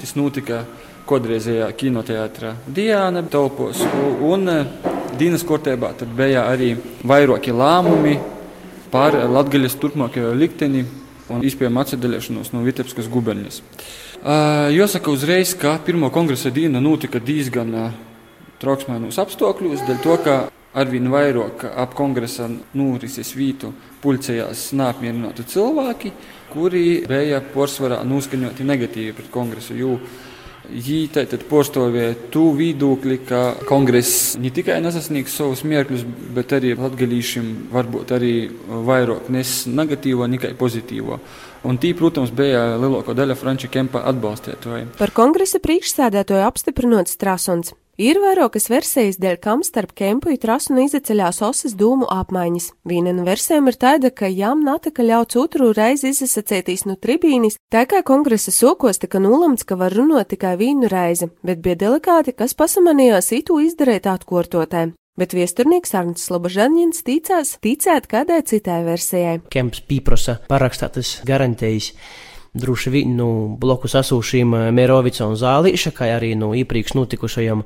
Tas 0.00 0.14
notika 0.14 0.62
kodreizējā 1.08 1.68
kinoteātrā 1.78 2.54
Diana 2.66 3.22
telpos. 3.22 3.82
Un 4.24 4.48
e, 4.48 4.58
Dienas 5.18 5.44
kortībā 5.46 5.92
bija 6.16 6.48
arī 6.50 6.72
vairāki 7.06 7.54
lēmumi 7.54 8.16
par 8.90 9.14
Latvijas 9.30 9.76
turpmākajo 9.78 10.32
likteni 10.34 10.82
un 11.32 11.44
izpējām 11.46 11.78
atsadalīšanos 11.80 12.50
no 12.54 12.64
Vitebskas 12.64 13.06
guberņas. 13.12 13.60
Jāsaka 14.74 15.12
uzreiz, 15.12 15.54
ka 15.58 15.76
pirmo 15.84 16.10
kongresa 16.12 16.50
diena 16.54 16.80
notika 16.80 17.20
diezgan 17.20 17.74
trauksmēnos 18.62 19.18
apstākļos, 19.20 19.84
dēļ 19.84 19.98
to, 20.04 20.18
ka 20.24 20.36
arvien 20.74 21.10
vairāk 21.12 21.66
ap 21.70 21.94
kongresa 21.96 22.48
norises 22.74 23.34
vītu 23.36 23.72
pulcējās 24.02 24.70
neapmierināti 24.78 25.46
cilvēki, 25.54 26.12
kuri 26.52 26.84
bija 27.08 27.42
pārsvarā 27.54 28.00
noskaņoti 28.08 28.66
negatīvi 28.66 29.16
pret 29.18 29.30
kongresu. 29.34 29.76
Viņi 30.64 31.10
tātad 31.12 31.44
postāvēja 31.50 32.14
tu 32.32 32.46
viedokli, 32.56 33.18
ka 33.28 33.54
kongress 33.68 34.32
ne 34.40 34.48
tikai 34.54 34.78
nesasniegs 34.80 35.36
savus 35.36 35.60
mērķus, 35.68 36.06
bet 36.36 36.54
arī 36.56 36.72
latgalīšiem 36.78 37.50
varbūt 37.74 38.14
arī 38.16 38.34
vairāk 38.88 39.28
nes 39.34 39.52
negatīvo 39.68 40.28
nekā 40.32 40.54
pozitīvo. 40.60 41.20
Un 41.68 41.78
tī, 41.80 41.94
protams, 41.96 42.32
bija 42.32 42.74
lielākā 42.80 43.14
daļa 43.16 43.36
Franča 43.40 43.70
Kempa 43.72 44.02
atbalstītāji. 44.10 44.90
Par 44.98 45.12
kongresa 45.16 45.60
priekšsēdētāju 45.64 46.44
apstiprinot 46.48 47.12
Strasons. 47.12 47.76
Ir 47.94 48.18
vairākas 48.18 48.64
versijas, 48.66 49.20
dēļ 49.22 49.36
kam 49.38 49.60
starp 49.62 49.92
Kempu 49.94 50.32
un 50.32 50.38
Trasunu 50.42 50.82
izceļās 50.82 51.38
osas 51.46 51.76
dūmu 51.78 52.08
apmaiņas. 52.10 52.72
Viena 52.90 53.12
no 53.14 53.22
versijām 53.22 53.70
ir 53.70 53.78
tāda, 53.78 54.10
ka 54.10 54.26
jām 54.26 54.64
natika 54.66 55.06
ļauts 55.06 55.38
otru 55.38 55.70
reizi 55.70 56.10
izsacētīs 56.10 56.88
no 56.88 56.96
tribīnis, 56.98 57.60
tā 57.70 57.84
kā 57.86 58.02
kongresa 58.02 58.50
sokos 58.50 58.98
tika 58.98 59.22
nolēmts, 59.22 59.62
ka 59.62 59.78
var 59.78 59.94
runāt 59.94 60.32
tikai 60.34 60.56
vienu 60.58 60.90
reizi, 60.90 61.30
bet 61.46 61.62
bija 61.62 61.78
delikāti, 61.86 62.34
kas 62.34 62.58
pasamanījās 62.58 63.30
itu 63.38 63.60
izdarīt 63.62 64.10
atkortotē. 64.10 64.88
Bet 65.14 65.30
viesturnieks 65.30 65.94
Arnsts 65.94 66.26
Slobožanins 66.26 67.04
ticās 67.06 67.54
ticēt 67.62 68.10
kādai 68.10 68.40
citai 68.42 68.80
versijai. 68.82 69.36
Kemps 69.54 69.84
pieprasa 69.86 70.40
parakstātas 70.50 71.20
garantijas 71.22 71.92
droši 72.54 72.90
vien 72.94 73.16
nu, 73.18 73.28
bloku 73.60 73.90
sasūšiem 73.90 74.54
eh, 74.54 74.70
Mērovica 74.74 75.26
un 75.26 75.36
Zālīša, 75.38 75.92
kā 75.96 76.08
arī 76.14 76.34
nu, 76.38 76.52
iepriekš 76.54 76.94
notikušajiem 76.94 77.64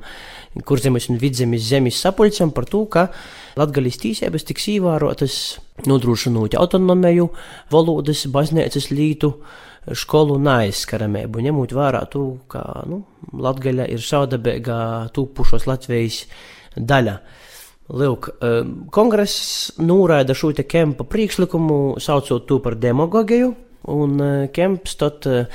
kurzemes 0.65 1.09
un 1.13 1.19
vidzemes 1.21 1.67
zemes 1.69 1.99
sapulcēm 2.01 2.51
par 2.55 2.65
to, 2.69 2.83
ka 2.89 3.07
latgaļas 3.59 4.01
tīsības 4.01 4.47
tiks 4.49 4.65
ievērotas, 4.73 5.35
nodrošinot 5.89 6.57
autonomiju, 6.57 7.29
valodas, 7.71 8.25
baznīcas 8.33 8.89
lītu, 8.89 9.35
skolu 9.95 10.39
neaizskaramību, 10.41 11.45
ņemot 11.45 11.73
vērā 11.77 12.01
to, 12.11 12.25
ka 12.49 12.63
nu, 12.89 13.03
latgaļa 13.37 13.87
ir 13.93 14.01
saudabīgā 14.03 14.81
tūpušos 15.13 15.69
Latvijas 15.69 16.23
daļa. 16.75 17.19
Lūk, 17.89 18.33
eh, 18.41 18.65
kongress 18.89 19.71
noraida 19.77 20.33
šo 20.33 20.51
te 20.53 20.65
kempa 20.65 21.05
priekšlikumu, 21.05 21.99
saucot 22.01 22.45
to 22.45 22.59
par 22.59 22.75
demagogiju, 22.75 23.53
Un 23.87 24.19
uh, 24.19 24.47
Kemps 24.51 24.97
tad 24.99 25.27
uh, 25.29 25.45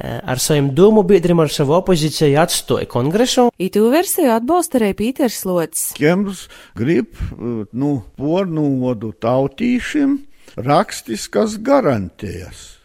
ar 0.00 0.40
saviem 0.42 0.70
domu 0.76 1.02
biedriem, 1.06 1.40
ar 1.40 1.52
savu 1.52 1.76
opozīciju 1.78 2.38
atstoja 2.40 2.88
kongresu. 2.88 3.50
Itu 3.60 3.86
versiju 3.92 4.32
atbalsta 4.34 4.80
arī 4.80 4.94
Pīters 4.96 5.42
Lots. 5.48 5.90
Kemps 5.98 6.46
grib, 6.78 7.12
nu, 7.72 7.92
pornūvodu 8.16 9.12
tautīšiem 9.22 10.18
rakstiskas 10.56 11.58
garantijas, 11.60 12.78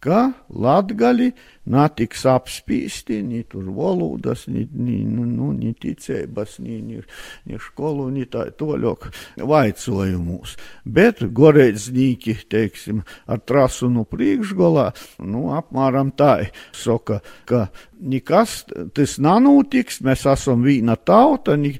ka 0.00 0.30
latgali 0.50 1.32
netiks 1.66 2.24
apspīsti, 2.30 3.20
ni 3.26 3.42
tur 3.50 3.68
valodas, 3.74 4.46
ni, 4.50 4.66
ni, 4.72 5.00
nu, 5.04 5.26
nu 5.26 5.50
ni 5.56 5.72
ticības, 5.74 6.58
ni, 6.64 6.78
ni, 6.84 7.00
ni 7.46 7.60
skolu, 7.62 8.08
ni 8.14 8.26
tā 8.30 8.46
toļok 8.58 9.08
vaicojumus. 9.46 10.56
Bet 10.84 11.24
goreiznīki, 11.36 12.36
teiksim, 12.50 13.02
ar 13.26 13.42
trasu 13.44 13.90
no 13.92 14.06
priekšgolā, 14.08 14.88
nu, 15.26 15.48
apmēram 15.56 16.14
tā, 16.16 16.48
saka, 16.76 17.20
ka 17.48 17.66
nekas 18.00 18.62
tas 18.94 19.16
nenotiks, 19.22 20.00
mēs 20.04 20.26
esam 20.28 20.64
viena 20.66 20.96
tauta, 20.96 21.56
ni, 21.60 21.74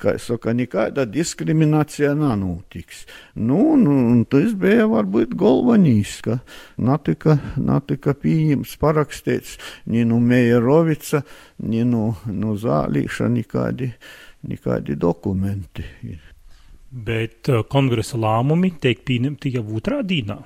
kā 0.00 0.16
saka, 0.20 0.54
nekāda 0.56 1.06
diskriminācija 1.08 2.12
nenotiks. 2.18 3.04
Nu, 3.34 3.74
nu, 3.80 3.96
tas 4.30 4.54
bija 4.58 4.86
varbūt 4.90 5.34
galvenīs, 5.38 6.18
ka 6.24 6.38
natika, 6.76 7.38
natika 7.56 8.14
pieņems 8.18 8.76
parakstīts 9.32 9.58
ni 9.86 10.04
no 10.04 10.20
Mejerovica, 10.20 11.22
ni 11.62 11.84
no, 11.84 12.16
no 12.26 12.54
Zālīša, 12.56 13.28
nekādi, 13.28 13.92
nekādi 14.48 14.96
dokumenti. 14.96 15.84
Bet 16.90 17.48
uh, 17.48 17.64
kongresa 17.64 18.18
lēmumi 18.18 18.78
tiek 18.80 19.04
pieņemti 19.04 19.54
jau 19.56 19.64
otrā 19.76 20.02
dienā. 20.02 20.42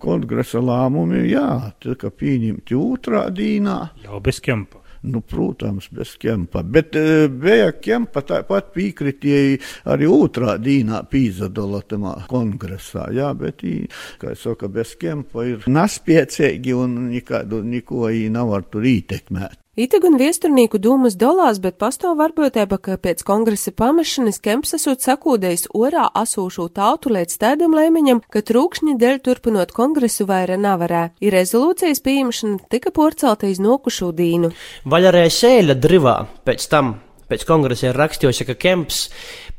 Kongresa 0.00 0.60
lēmumi, 0.60 1.26
jā, 1.30 1.72
tika 1.80 2.10
pieņemti 2.10 2.76
otrā 2.76 3.30
dienā. 3.30 3.90
Jau 4.04 4.20
bez 4.20 4.40
kempa. 4.40 4.79
Nu, 5.02 5.22
protams, 5.24 5.86
bez 5.96 6.12
kempa. 6.20 6.60
Bet 6.62 6.96
e, 6.98 7.28
bija 7.32 7.70
kempa 7.72 8.20
tāpat 8.26 8.68
piekritēji 8.74 9.56
arī 9.88 10.08
otrā 10.12 10.58
dīnā 10.60 11.00
pīzadala 11.08 11.80
tamā 11.88 12.18
kongresā. 12.28 13.06
Jā, 13.16 13.30
bet, 13.38 13.64
ī, 13.64 13.86
kā 14.20 14.34
es 14.34 14.44
saku, 14.44 14.68
bez 14.68 14.92
kempa 15.00 15.46
ir 15.48 15.64
naspiecīgi 15.70 16.76
un 16.76 16.98
nekādu, 17.14 17.62
neko 17.64 18.12
nav 18.28 18.52
var 18.52 18.68
tur 18.68 18.84
ītekmēt. 18.84 19.56
Ite 19.80 19.96
gan 19.96 20.18
viesturnīku 20.20 20.76
dūmas 20.82 21.14
dolās, 21.16 21.56
bet 21.64 21.78
pastāv 21.80 22.18
varbūtība, 22.18 22.76
ka 22.84 22.98
pēc 23.00 23.22
kongresa 23.24 23.70
pamešanas 23.72 24.36
Kemps 24.44 24.74
esot 24.76 25.00
sakūdējis 25.00 25.70
orā 25.72 26.02
asūšu 26.20 26.66
tautu 26.76 27.08
līdz 27.14 27.38
tādam 27.40 27.72
lēmiņam, 27.78 28.18
ka 28.28 28.42
trūkšņi 28.44 28.98
dēļ 29.00 29.20
turpinot 29.24 29.70
kongresu 29.72 30.26
vaira 30.28 30.58
nevarē. 30.60 31.14
Ir 31.24 31.32
rezolūcijas 31.32 32.02
pieņemšana 32.04 32.68
tika 32.68 32.92
porcelta 32.92 33.48
iz 33.48 33.62
nokušu 33.64 34.10
dīnu. 34.18 34.50
Vaļarēja 34.84 35.30
sēļa 35.38 35.78
drivā 35.80 36.16
pēc 36.44 36.66
tam, 36.68 36.98
pēc 37.32 37.46
kongresa 37.48 37.88
ir 37.88 37.96
rakstījusi, 38.02 38.50
ka 38.50 38.58
Kemps 38.60 39.06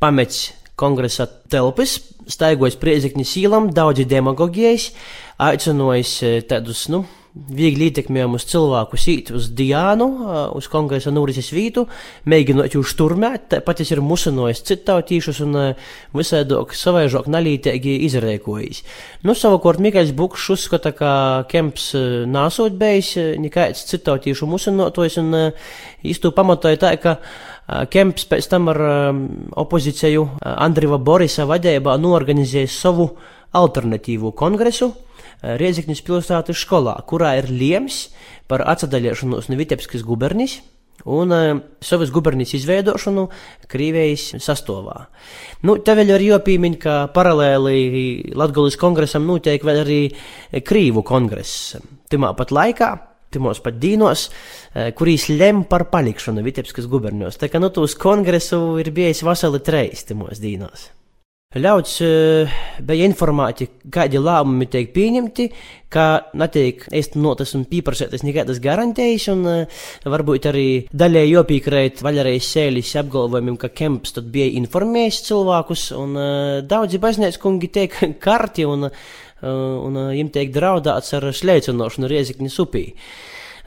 pamets 0.04 0.52
kongresa 0.78 1.26
telpis, 1.50 1.96
staigojas 2.30 2.78
priezikņi 2.78 3.26
sīlam, 3.26 3.72
daudzi 3.74 4.06
demagogijas, 4.06 4.92
aicinojis 5.42 6.14
eh, 6.30 6.38
tādus, 6.46 6.86
nu, 6.94 7.08
viegli 7.32 7.88
ietekmējumus 7.88 8.44
cilvēkus 8.52 9.06
īt 9.08 9.30
uz 9.36 9.48
Diānu, 9.56 10.08
uz 10.58 10.68
kongresa 10.72 11.14
norises 11.14 11.52
vītu, 11.56 11.86
mēģinot 12.28 12.76
jūs 12.76 12.92
turmēt, 13.00 13.48
tāpat 13.54 13.84
es 13.86 13.94
ir 13.94 14.02
musinojis 14.04 14.64
citautīšus 14.68 15.40
un 15.46 15.60
visādāk 16.18 16.76
savaižok 16.76 17.30
nalītēgi 17.32 17.96
izrēkojis. 18.08 18.84
Nu, 19.24 19.36
savukārt 19.38 19.80
Mikais 19.84 20.12
Bukšs 20.18 20.50
uzskata, 20.58 20.92
ka 20.96 21.12
Kemps 21.52 21.92
nāsot 22.28 22.76
bijis 22.80 23.14
nekāds 23.40 23.86
citautīšu 23.92 24.50
musinotojs 24.52 25.20
un 25.24 25.38
īstu 26.04 26.34
pamatoja 26.36 26.82
tā, 26.84 26.96
ka 27.00 27.18
Kemps 27.92 28.28
pēc 28.28 28.50
tam 28.52 28.68
ar 28.74 28.82
opozīciju 29.62 30.26
Andriva 30.58 31.00
Borisa 31.00 31.48
vadībā 31.48 31.96
norganizēja 32.02 32.68
savu 32.72 33.08
alternatīvu 33.56 34.34
kongresu, 34.36 34.92
Riedzekņas 35.42 36.04
pilsētas 36.06 36.62
skolā, 36.62 36.96
kurā 37.10 37.36
ir 37.40 37.50
liems 37.50 38.10
par 38.52 38.66
atsadaļošanos 38.70 39.50
no 39.50 39.58
Vitebskas 39.58 40.06
gubernis 40.06 40.60
un 41.06 41.34
uh, 41.34 41.62
savas 41.82 42.12
gubernijas 42.14 42.54
izveidošanu 42.60 43.28
Krievijas 43.72 44.28
sastāvā. 44.44 45.08
Nu, 45.66 45.80
te 45.82 45.96
vēl 45.98 46.14
ir 46.14 46.28
jāpīmiņ, 46.28 46.78
ka 46.82 46.98
paralēli 47.16 48.34
Latgulis 48.38 48.78
kongresam 48.78 49.26
notiek 49.30 49.64
vēl 49.66 49.82
arī 49.82 50.02
Krīvu 50.62 51.06
kongress. 51.08 51.76
Timā 52.12 52.36
pat 52.38 52.54
laikā 52.54 52.92
timos 53.32 53.62
pat 53.64 53.78
dīnos, 53.80 54.26
kurīs 55.00 55.30
lem 55.32 55.64
par 55.70 55.88
palikšanu 55.92 56.44
Vitebskas 56.46 56.90
gubernijos. 56.92 57.40
Tā 57.40 57.48
kā 57.48 57.62
nu 57.64 57.72
tos 57.74 57.96
kongresu 58.00 58.60
ir 58.84 58.92
bijis 58.96 59.24
vasali 59.24 59.62
treis 59.64 60.04
timos 60.04 60.44
dīnos. 60.44 60.90
Ļauts 61.52 61.98
uh, 62.06 62.52
bija 62.88 63.04
informēti, 63.10 63.66
kādi 63.92 64.22
lēmumi 64.24 64.70
tiek 64.72 64.94
pieņemti, 64.96 65.50
ka 65.92 66.06
netiek 66.40 66.86
īstenotas 66.96 67.52
un 67.58 67.66
pieprasītas 67.68 68.24
nekādas 68.24 68.62
garantijas, 68.64 69.26
un 69.34 69.42
uh, 69.44 69.82
varbūt 70.14 70.48
arī 70.48 70.64
daļai 70.96 71.26
jopīkrēt 71.28 72.06
vaļarējas 72.08 72.48
sēlis 72.56 72.94
apgalvojumiem, 73.02 73.58
ka 73.60 73.68
Kemps 73.76 74.16
tad 74.16 74.30
bija 74.32 74.48
informējis 74.62 75.20
cilvēkus, 75.28 75.84
un 76.00 76.16
uh, 76.16 76.62
daudzi 76.64 77.02
baznīcas 77.04 77.42
kungi 77.44 77.68
tiek 77.68 78.00
karti, 78.24 78.64
un, 78.64 78.88
un 78.88 80.00
uh, 80.00 80.08
viņiem 80.14 80.32
tiek 80.32 80.56
draudāts 80.56 81.12
ar 81.20 81.34
šleicinošanu 81.36 82.14
riezikņu 82.16 82.56
upī 82.64 82.86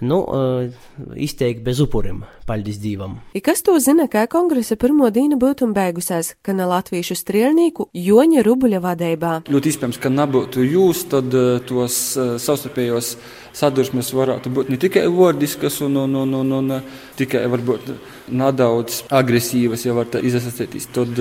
nu, 0.05 0.21
uh, 0.25 1.15
izteikti 1.17 1.65
bez 1.65 1.81
upuriem, 1.85 2.23
paļģis 2.49 2.81
Dievam. 2.83 3.19
I 3.35 3.43
kas 3.45 3.65
to 3.67 3.77
zina, 3.83 4.07
kā 4.11 4.27
kongresa 4.31 4.77
pirmo 4.81 5.09
dienu 5.15 5.39
būtu 5.41 5.69
beigusies, 5.75 6.35
ka 6.45 6.55
ne 6.57 6.69
latviešu 6.71 7.17
strēlnieku 7.19 7.89
Joņa 7.97 8.45
Rubuļa 8.47 8.83
vadībā? 8.85 9.33
Ļoti 9.53 9.73
iespējams, 9.73 10.01
ka 10.03 10.13
nebūtu 10.13 10.67
jūs, 10.67 11.07
tad 11.13 11.35
uh, 11.35 11.57
tos 11.67 11.99
uh, 12.19 12.37
savstarpējos 12.43 13.15
sadursmes 13.55 14.11
varētu 14.15 14.51
būt 14.55 14.73
ne 14.73 14.79
tikai 14.83 15.07
vārdiskas 15.15 15.81
un, 15.87 15.97
un, 16.05 16.17
un, 16.25 16.35
un, 16.41 16.55
un 16.59 16.73
tikai 17.19 17.45
varbūt 17.51 17.93
nedaudz 18.35 19.05
agresīvas, 19.15 19.85
ja 19.87 19.95
var 19.95 20.09
tā 20.11 20.23
izasacēties. 20.27 20.89
Tad 20.95 21.21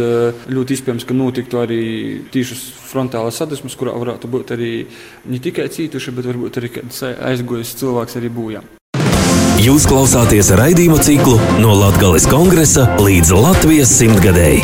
ļoti 0.49 0.77
iespējams, 0.77 1.05
ka 1.05 1.17
notiktu 1.17 1.61
arī 1.61 1.81
tiešas 2.33 2.63
frontālas 2.89 3.37
sadursmes, 3.37 3.77
kurā 3.77 3.93
varētu 3.97 4.31
būt 4.33 4.55
arī 4.57 4.71
ne 5.29 5.41
tikai 5.43 5.69
cītuši, 5.73 6.15
bet 6.17 6.31
varbūt 6.31 6.61
arī 6.61 6.73
aizgojis 7.33 7.77
cilvēks 7.81 8.17
arī 8.21 8.33
bojā. 8.33 8.63
Jūs 9.63 9.85
klausāties 9.87 10.49
raidījuma 10.59 10.97
ciklu 10.99 11.37
no 11.63 11.71
Latvijas 11.79 12.25
kongresa 12.27 12.83
līdz 12.99 13.29
Latvijas 13.31 13.93
simtgadēji. 13.95 14.57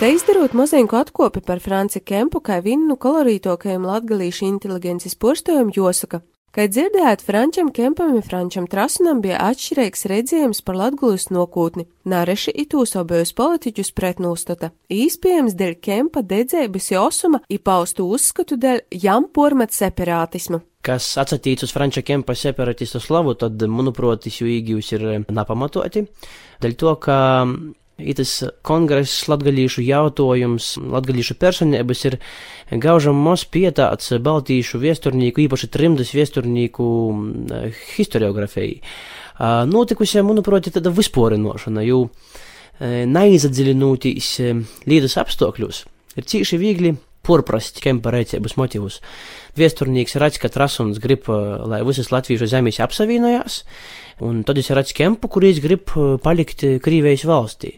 Te 0.00 0.08
izdarot 0.10 0.56
maziņu 0.58 0.96
atkopi 0.98 1.44
par 1.46 1.62
Franci 1.62 2.02
Kempu, 2.02 2.40
kā 2.42 2.56
vienu 2.64 2.88
no 2.88 2.96
kolorītokajiem 2.98 3.86
latgalīšu 3.86 4.48
inteligences 4.48 5.14
postojumu 5.14 5.70
jāsaka, 5.76 6.24
Kā 6.48 6.64
dzirdējāt, 6.64 7.20
Frančam 7.22 7.68
Kempam 7.70 8.14
un 8.16 8.22
Frančam 8.24 8.64
Trasunam 8.66 9.20
bija 9.22 9.36
atšķirīgs 9.50 10.06
redzējums 10.08 10.62
par 10.64 10.78
latgulis 10.80 11.28
nokūtni. 11.28 11.84
Nāreši 12.08 12.54
itūs 12.64 12.96
obējus 12.98 13.34
politiķus 13.36 13.92
pretnūstata. 13.92 14.72
Īspējams 14.88 15.54
dēļ 15.60 15.76
Kempa 15.84 16.24
dedzēbas 16.24 16.88
josuma 16.94 17.42
i 17.52 17.60
paustu 17.60 18.08
uzskatu 18.08 18.56
dēļ 18.58 18.80
jam 19.04 19.28
pormet 19.28 19.76
separātismu. 19.76 20.64
Kas 20.88 21.10
atsatīts 21.20 21.66
uz 21.66 21.74
Franča 21.74 22.00
Kempa 22.06 22.32
separatistu 22.38 23.00
slavu, 23.02 23.34
tad, 23.36 23.60
manuprāt, 23.68 24.24
šī 24.32 24.54
īgījus 24.54 24.94
ir 24.96 25.04
nepamatoti. 25.28 26.06
Dēļ 26.62 26.78
to, 26.80 26.94
ka 27.04 27.18
Itas 27.98 28.44
kongress 28.62 29.24
latgaļīšu 29.26 29.82
jautājums, 29.82 30.76
latgaļīšu 30.78 31.34
personības 31.34 32.04
ir 32.06 32.16
gaužam 32.78 33.18
mos 33.18 33.42
pietāts 33.50 34.12
baltīšu 34.22 34.78
viesturnīku, 34.78 35.42
īpaši 35.48 35.70
trimdas 35.74 36.12
viesturnīku 36.14 36.86
historiografijai. 37.96 38.76
Notikusi, 39.66 40.22
manuprāt, 40.22 40.70
tāda 40.70 40.94
visporinošana, 40.94 41.82
jo 41.88 42.04
neizdziļinoties 43.18 44.30
līdus 44.86 45.18
apstākļos 45.18 45.82
ir 46.18 46.30
cīši 46.30 46.62
viegli 46.62 46.94
porprast 47.28 47.82
kempa 47.84 48.14
rēcības 48.14 48.56
motīvus. 48.58 48.98
Viesturnīgs 49.58 50.16
redz, 50.22 50.40
ka 50.40 50.50
Trasuns 50.52 51.00
grib, 51.02 51.28
lai 51.28 51.82
visas 51.86 52.12
latviešu 52.14 52.48
zemes 52.48 52.80
apsavienojās, 52.80 53.62
Un 54.18 54.40
tad 54.42 54.58
es 54.58 54.70
redzu 54.74 54.96
kempu, 54.98 55.28
kur 55.30 55.44
es 55.46 55.60
gribu 55.62 56.16
palikt 56.22 56.64
Krīvijas 56.82 57.22
valstī. 57.28 57.76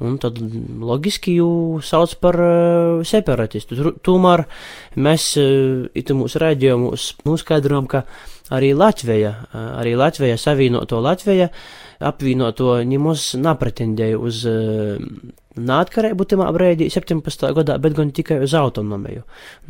Un 0.00 0.20
tad 0.22 0.38
loģiski 0.38 1.34
jū 1.40 1.80
sauc 1.84 2.14
par 2.22 2.38
uh, 2.38 3.00
separatistu. 3.06 3.96
Tomēr 4.06 4.44
mēs 5.02 5.32
uh, 5.40 5.88
itu 5.98 6.14
mūsu 6.16 6.40
rēģējumus 6.40 7.08
noskaidrojam, 7.26 7.90
ka 7.90 8.04
arī 8.54 8.70
Latvija, 8.78 9.34
uh, 9.50 9.66
arī 9.82 9.96
Latvija 9.98 10.38
savienoto 10.40 11.02
Latvija 11.02 11.50
apvienoto 12.00 12.78
ņemos 12.86 13.32
napretendēja 13.42 14.22
uz 14.22 14.44
uh, 14.48 14.94
neatkarību 15.58 16.26
tajā 16.30 16.48
brīdī, 16.54 16.90
17. 16.92 17.50
gadā, 17.56 17.78
bet 17.82 17.96
gan 17.98 18.12
tikai 18.14 18.40
uz 18.44 18.54
autonomiju. 18.54 19.24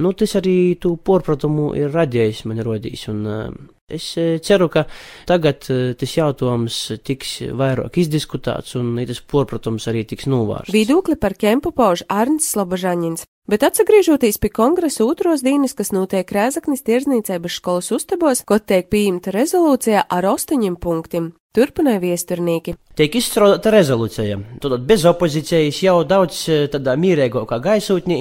Nu, 0.05 0.13
tas 0.13 0.37
arī 0.41 0.77
tu 0.81 0.97
porpratumu 0.97 1.71
ir 1.79 1.93
radījis 1.95 2.45
man 2.51 2.61
rodījis. 2.67 3.07
Un, 3.13 3.23
uh, 3.27 3.47
Es 3.91 4.13
ceru, 4.47 4.71
ka 4.73 4.87
tagad 5.29 5.67
tas 5.67 6.15
jautājums 6.17 6.79
tiks 7.07 7.41
vairāk 7.57 7.99
izdiskutēts 8.01 8.77
un 8.81 8.95
tas 9.09 9.21
porprotums 9.21 9.89
arī 9.91 10.07
tiks 10.09 10.29
novērsts. 10.31 10.75
Viedokli 10.75 11.19
par 11.21 11.35
kempu 11.39 11.75
pauž 11.75 12.07
Arnsts 12.09 12.55
Slobožaņins. 12.55 13.27
Bet 13.51 13.65
atgriežoties 13.67 14.37
pie 14.39 14.49
kongresa 14.55 15.03
otros 15.03 15.43
dienas, 15.43 15.73
kas 15.75 15.91
notiek 15.91 16.29
Rēzaknis 16.31 16.85
tirdzniecības 16.87 17.57
skolas 17.59 17.89
uztabos, 17.91 18.45
ko 18.47 18.61
tiek 18.63 18.87
pieņemta 18.93 19.33
rezolūcija 19.35 20.05
ar 20.07 20.29
astoņiem 20.37 20.77
punktiem. 20.79 21.33
Turpināja 21.51 21.99
viesturnīki. 21.99 22.77
Tiek 22.95 23.17
izstrādāta 23.19 23.73
rezolūcija. 23.75 24.37
Tad 24.63 24.85
bez 24.87 25.03
opozīcijas 25.11 25.81
jau 25.83 25.97
daudz 26.07 26.45
tādā 26.71 26.95
mīrīgākā 26.95 27.59
gaisotnī 27.65 28.21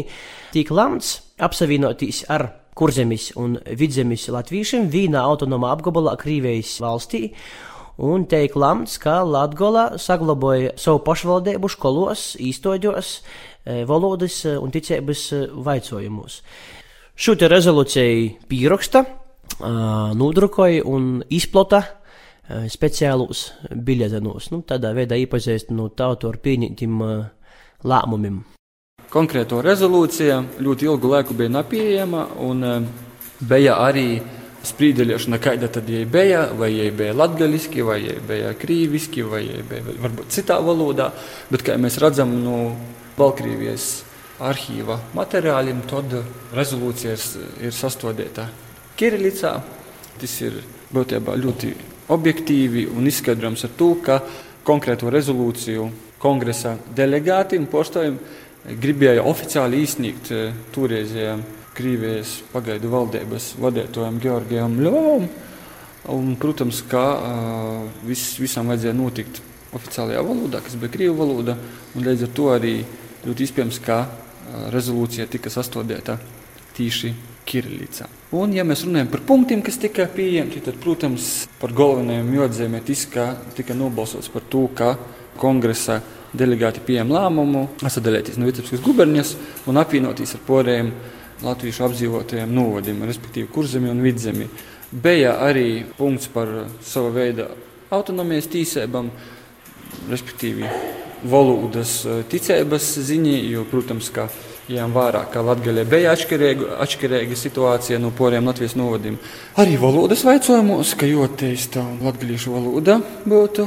tiek 0.55 0.71
lemts 0.73 1.19
apsavienoties 1.37 2.23
ar 2.33 2.47
kurzemis 2.77 3.31
un 3.39 3.57
vidzemis 3.79 4.27
latviešiem 4.31 4.89
vienā 4.91 5.23
autonomā 5.25 5.73
apgabalā 5.75 6.17
Krīvijas 6.19 6.77
valstī. 6.83 7.29
Un 7.99 8.23
tiek 8.31 8.53
lemts, 8.55 8.95
ka 9.03 9.17
Latvija 9.27 9.97
saglabāja 9.99 10.71
savu 10.79 11.01
pašvaldību 11.03 11.67
skolos, 11.67 12.37
īstoģos, 12.39 13.17
E, 13.69 13.85
valodas 13.85 14.45
e, 14.45 14.55
un 14.57 14.71
ticības 14.71 15.23
e, 15.35 15.39
vaicojumus. 15.65 16.39
Šo 17.19 17.35
te 17.35 17.49
rezolūciju 17.51 18.47
pieraksta, 18.47 19.03
nodrukoja 20.15 20.85
un 20.87 21.17
izplata 21.35 21.81
speciālus 22.71 23.41
biļetenos. 23.67 24.47
Nu, 24.53 24.61
tādā 24.63 24.93
veidā 24.95 25.17
iepazīstinot 25.19 25.75
no 25.75 25.89
tautu 25.99 26.29
ar 26.31 26.37
pieņemtiem 26.39 27.01
lēmumiem. 27.91 28.39
Konkrēto 29.09 29.63
rezolūcija 29.65 30.35
ļoti 30.61 30.85
ilgu 30.85 31.09
laiku 31.09 31.33
bija 31.33 31.49
nepieejama 31.49 32.27
un 32.45 32.65
bija 33.41 33.79
arī 33.81 34.19
sprīdeļošana, 34.69 35.39
kāda 35.41 35.69
tad 35.71 35.87
jai 35.89 36.03
bija, 36.05 36.43
vai 36.57 36.69
jai 36.75 36.91
bija 36.93 37.15
latgaliski, 37.17 37.81
vai 37.85 38.01
jai 38.03 38.17
bija 38.27 38.51
krīviski, 38.59 39.23
vai 39.25 39.45
jai 39.47 39.63
bija 39.65 39.95
varbūt 40.03 40.33
citā 40.35 40.59
valodā, 40.61 41.09
bet 41.49 41.63
kā 41.65 41.77
mēs 41.81 41.97
redzam, 42.03 42.35
nu, 42.43 42.57
Baltkrievijas 43.19 43.87
arhīva 44.45 44.99
materiāliem, 45.17 45.81
tad 45.89 46.13
rezolūcija 46.55 47.15
ir, 47.15 47.23
ir 47.67 47.73
sastādīta 47.75 48.45
Kirilicā. 48.99 49.55
Tas 50.19 50.35
ir 50.43 50.59
būtībā 50.93 51.35
ļoti 51.39 51.71
objektīvi 52.11 52.85
un 52.93 53.07
izskaidrojams 53.07 53.65
ar 53.67 53.73
to, 53.79 53.89
ka 54.03 54.19
konkrēto 54.67 55.11
rezolūciju 55.11 55.89
kongresa 56.19 56.75
delegāti 56.95 57.59
un 57.59 57.67
postājiem 57.71 58.17
gribēja 58.81 59.25
oficiāli 59.27 59.83
izsniegt 59.85 60.31
eh, 60.35 60.53
toreizējiem 60.75 61.45
Krievijas 61.79 62.39
pagaidu 62.51 62.89
valdības 62.91 63.53
vadītājam 63.61 64.17
Georgijam 64.19 64.75
Ļovam. 64.83 65.29
Un, 66.09 66.33
protams, 66.41 66.79
ka 66.89 67.03
uh, 67.13 67.83
vis, 68.07 68.23
visam 68.41 68.71
vajadzēja 68.71 68.95
notikt 68.97 69.39
oficiālajā 69.77 70.23
valodā, 70.25 70.61
kas 70.65 70.75
bija 70.79 70.91
krievu 70.95 71.19
valoda, 71.19 71.55
līdz 71.95 72.25
ar 72.25 72.31
to 72.35 72.47
arī 72.55 72.73
ļoti 73.27 73.45
iespējams, 73.45 73.79
ka 73.85 73.99
rezolūcija 74.73 75.27
tika 75.29 75.51
sastādīta 75.53 76.17
tieši 76.77 77.13
Kirillicā. 77.49 78.05
Un, 78.37 78.51
ja 78.53 78.65
mēs 78.67 78.83
runājam 78.85 79.09
par 79.09 79.23
punktiem, 79.25 79.61
kas 79.65 79.79
tika 79.81 80.05
pieņemti, 80.13 80.61
tad, 80.67 80.75
protams, 80.83 81.47
par 81.61 81.73
galvenajiem 81.73 82.29
jodzēm 82.35 82.77
tika 82.85 83.77
nobalsots 83.77 84.29
par 84.29 84.45
to, 84.49 84.67
ka 84.77 84.91
kongresa 85.39 85.97
delegāti 86.33 86.83
pieņem 86.85 87.13
lēmumu 87.15 87.63
sadalīties 87.81 88.37
no 88.37 88.49
Vitebiskas 88.49 88.83
gubernijas 88.85 89.35
un 89.69 89.79
apvienoties 89.81 90.35
ar 90.37 90.43
poriem 90.47 90.91
latviešu 91.43 91.85
apdzīvotajiem 91.87 92.53
novadiem, 92.53 93.01
respektīvi 93.07 93.49
kurzemi 93.53 93.91
un 93.91 94.03
vidzemi. 94.03 94.49
Bija 94.91 95.37
arī 95.45 95.85
punkts 95.97 96.29
par 96.33 96.51
sava 96.85 97.13
veida 97.15 97.47
autonomijas 97.93 98.49
tīsībām, 98.51 99.09
respektīvi 100.09 100.67
valodas 101.29 102.03
eh, 102.05 102.21
ticības 102.29 102.93
ziņā, 103.09 103.39
jo, 103.53 103.65
protams, 103.69 104.11
ka 104.13 104.29
Jām 104.69 104.91
vērā, 104.93 105.23
ka 105.33 105.41
Latvijā 105.41 105.81
bija 105.89 106.11
atšķirīga, 106.13 107.33
situācija 107.41 107.97
no 107.97 108.11
poriem 108.13 108.45
Latvijas 108.45 108.75
novadiem. 108.77 109.15
Arī 109.57 109.79
valodas 109.81 110.21
jautājumos, 110.21 110.91
ka 110.93 111.09
joteista 111.09 111.81
latviešu 112.03 112.53
valoda 112.53 112.99
būtu, 113.25 113.65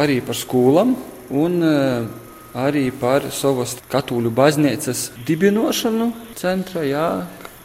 arī 0.00 0.22
par 0.24 0.38
skolām 0.40 0.94
un 1.30 1.62
eh, 1.64 2.06
arī 2.54 2.88
par 3.00 3.30
savas 3.34 3.76
katoļu 3.92 4.32
baznīcas 4.34 5.10
dibinošanu 5.26 6.12
centra. 6.38 6.84
Jā, 6.86 7.08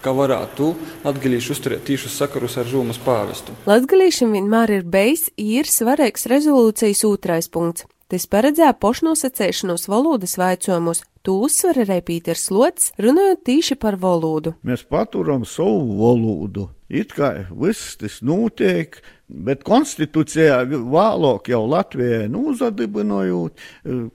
ka 0.03 0.13
varētu 0.15 0.73
latgadījuši 1.03 1.53
uzturēt 1.55 1.85
tīšus 1.89 2.17
sakarus 2.21 2.57
ar 2.59 2.67
Žūmas 2.69 3.01
pāvestu. 3.03 3.55
Latgadījušiem 3.69 4.35
vienmēr 4.37 4.79
ir 4.79 4.85
bijis 4.87 5.27
ir 5.37 5.69
svarīgs 5.69 6.27
rezolūcijas 6.31 7.05
otrais 7.09 7.51
punkts. 7.51 7.87
Tas 8.09 8.25
paredzēja 8.25 8.73
pošnosacēšanos 8.81 9.83
valodas 9.85 10.31
vaicojumos, 10.41 11.03
to 11.21 11.35
uzsver 11.45 11.83
arī 11.83 11.99
Pīters 12.07 12.47
Lots, 12.49 12.87
runājot 12.97 13.43
tīši 13.45 13.77
par 13.77 13.99
valodu. 14.01 14.55
Mēs 14.65 14.81
paturam 14.89 15.43
savu 15.45 15.99
valodu, 15.99 16.71
it 16.89 17.13
kā 17.13 17.45
viss 17.53 17.99
tas 18.01 18.17
notiek, 18.25 18.97
Bet 19.29 19.61
konstitūcijā 19.61 20.63
vēlāk 20.65 21.51
jau 21.51 21.59
Latvijai 21.69 22.25
nūzadibinojot, 22.33 23.61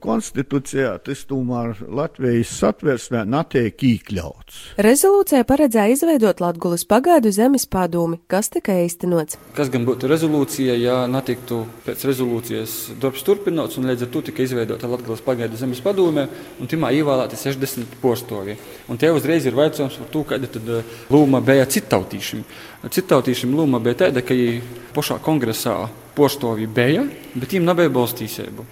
konstitūcijā 0.03 0.89
tas 1.05 1.21
tomēr 1.29 1.79
Latvijas 1.87 2.51
satversmē 2.59 3.21
netiek 3.23 3.79
iekļauts. 3.79 4.57
Rezolūcija 4.83 5.47
paredzēja 5.47 5.95
izveidot 5.95 6.43
Latgulas 6.43 6.83
pagaidu 6.89 7.31
zemes 7.31 7.63
padomi, 7.63 8.19
kas 8.27 8.51
tika 8.51 8.75
īstenots. 8.83 9.39
Kas 9.55 9.71
gan 9.71 9.87
būtu 9.87 10.11
rezolūcija, 10.11 10.75
ja 10.83 10.97
netiktu 11.07 11.61
pēc 11.87 12.03
rezolūcijas 12.11 12.75
darbs 12.99 13.23
turpināts, 13.23 13.79
un 13.79 13.87
līdz 13.87 14.09
ar 14.09 14.11
to 14.11 14.25
tika 14.27 14.43
izveidota 14.43 14.91
Latgulas 14.91 15.23
pagaidu 15.23 15.55
zemes 15.63 15.79
padome, 15.85 16.27
un 16.59 16.67
timā 16.71 16.91
ievēlēti 16.99 17.39
60 17.39 18.01
postovi. 18.03 18.59
Un 18.91 18.99
te 18.99 19.15
uzreiz 19.15 19.47
ir 19.47 19.55
jautājums 19.55 19.95
par 20.03 20.11
to, 20.11 20.27
kāda 20.27 20.51
tad 20.51 20.75
eh, 20.81 20.95
lūma 21.07 21.39
bija 21.45 21.63
citautīšiem. 21.71 22.43
Citautīšiem 22.85 23.53
lūma 23.57 23.79
bija 23.81 24.05
tāda, 24.05 24.21
ka 24.21 24.35
viņi 24.37 24.59
pašā 24.93 25.17
kongresā 25.25 25.75
poštovi 26.15 26.67
bija, 26.69 27.05
bet 27.33 27.51
viņiem 27.51 27.65
nebija 27.65 27.93
balstīsību. 27.93 28.65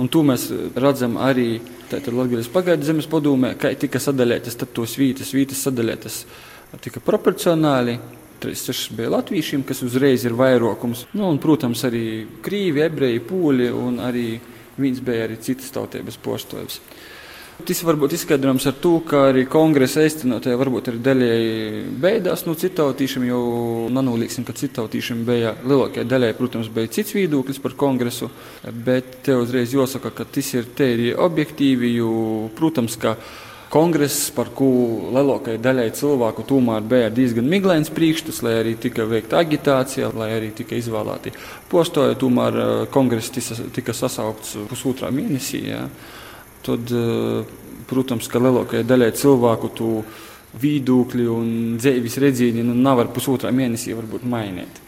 Un 0.00 0.08
to 0.08 0.22
mēs 0.26 0.48
redzam 0.78 1.18
arī 1.20 1.60
Latvijas 1.90 2.48
pagaidu 2.52 2.86
zemes 2.86 3.08
padomē, 3.10 3.56
kā 3.58 3.72
tika 3.78 3.98
sadalītas 4.02 4.56
tos 4.60 4.94
vītas, 4.98 5.34
vītas 5.34 5.64
sadalītas 5.66 6.24
tika 6.82 7.02
proporcionāli. 7.04 7.98
36 8.40 8.94
bija 8.96 9.10
latviešiem, 9.12 9.66
kas 9.68 9.82
uzreiz 9.84 10.22
ir 10.24 10.32
vairākums. 10.32 11.02
Nu, 11.12 11.26
un, 11.28 11.36
protams, 11.42 11.82
arī 11.84 12.24
krīvi, 12.40 12.80
ebreji, 12.86 13.20
pūļi 13.28 13.66
un 13.76 13.98
arī 14.00 14.38
viens 14.80 15.02
bija 15.04 15.26
arī 15.26 15.36
citas 15.44 15.68
tautības 15.74 16.16
postojums. 16.24 16.78
Tas 17.66 17.80
var 17.84 17.96
būt 18.00 18.14
izskaidrojams 18.16 18.66
ar 18.70 18.76
to, 18.82 18.92
ka 19.06 19.26
arī 19.30 19.42
kongresa 19.50 20.04
aizstinotie 20.04 20.54
varbūt 20.60 20.90
arī 20.90 21.00
daļēji 21.04 21.82
beidās 22.00 22.44
no 22.46 22.54
citautīšiem, 22.58 23.26
jo 23.28 23.40
nanolīksim, 23.92 24.46
ka 24.46 24.54
citautīšiem 24.56 25.24
bija 25.28 25.52
lielākajai 25.64 26.06
daļai, 26.08 26.30
protams, 26.38 26.70
bija 26.72 26.92
cits 26.94 27.16
viedoklis 27.16 27.60
par 27.62 27.74
kongresu, 27.80 28.30
bet 28.86 29.20
te 29.26 29.36
uzreiz 29.36 29.74
jāsaka, 29.74 30.12
ka 30.14 30.28
tas 30.36 30.52
ir 30.54 30.70
te 30.76 30.88
ir 30.94 31.20
objektīvi, 31.20 31.94
jo, 31.98 32.12
protams, 32.58 32.96
ka 33.00 33.16
kongress, 33.70 34.30
par 34.34 34.50
ko 34.56 34.70
lielākajai 35.14 35.60
daļai 35.62 35.90
cilvēku 35.98 36.46
tomēr 36.48 36.86
bija 36.90 37.10
diezgan 37.14 37.50
miglains 37.50 37.92
priekšstats, 37.94 38.40
lai 38.46 38.56
arī 38.62 38.76
tika 38.78 39.06
veikta 39.10 39.42
agitācija, 39.42 40.10
lai 40.18 40.32
arī 40.38 40.54
tika 40.56 40.78
izvēlēti 40.78 41.34
postoja, 41.70 42.18
tomēr 42.18 42.62
eh, 42.62 42.72
kongress 42.94 43.30
tika 43.74 43.94
sasaukts 43.94 44.56
pusotrā 44.70 45.12
mēnesī. 45.14 45.66
Jā 45.74 45.84
tad, 46.66 46.90
eh, 46.92 47.44
protams, 47.90 48.28
ka 48.30 48.42
lielākajai 48.42 48.86
daļai 48.86 49.10
cilvēku 49.16 49.72
tu 49.74 49.88
viedokļi 50.60 51.26
un 51.30 51.50
dzīves 51.78 52.18
redzīni 52.22 52.64
nu, 52.66 52.74
nav 52.74 53.04
ar 53.04 53.10
pusotrā 53.14 53.52
mēnesī 53.54 53.94
varbūt 53.96 54.26
mainīt. 54.26 54.80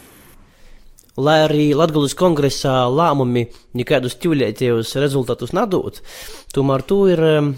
Lai 1.21 1.43
arī 1.45 1.75
Latvijas 1.77 2.15
kongresā 2.17 2.87
lēmumi 2.89 3.45
nekādus 3.77 4.17
ķūlētījus 4.23 4.95
rezultātus 4.97 5.53
nedod, 5.53 6.01
tomēr 6.57 6.85
to 6.89 7.01
ir 7.13 7.25
eh, 7.29 7.49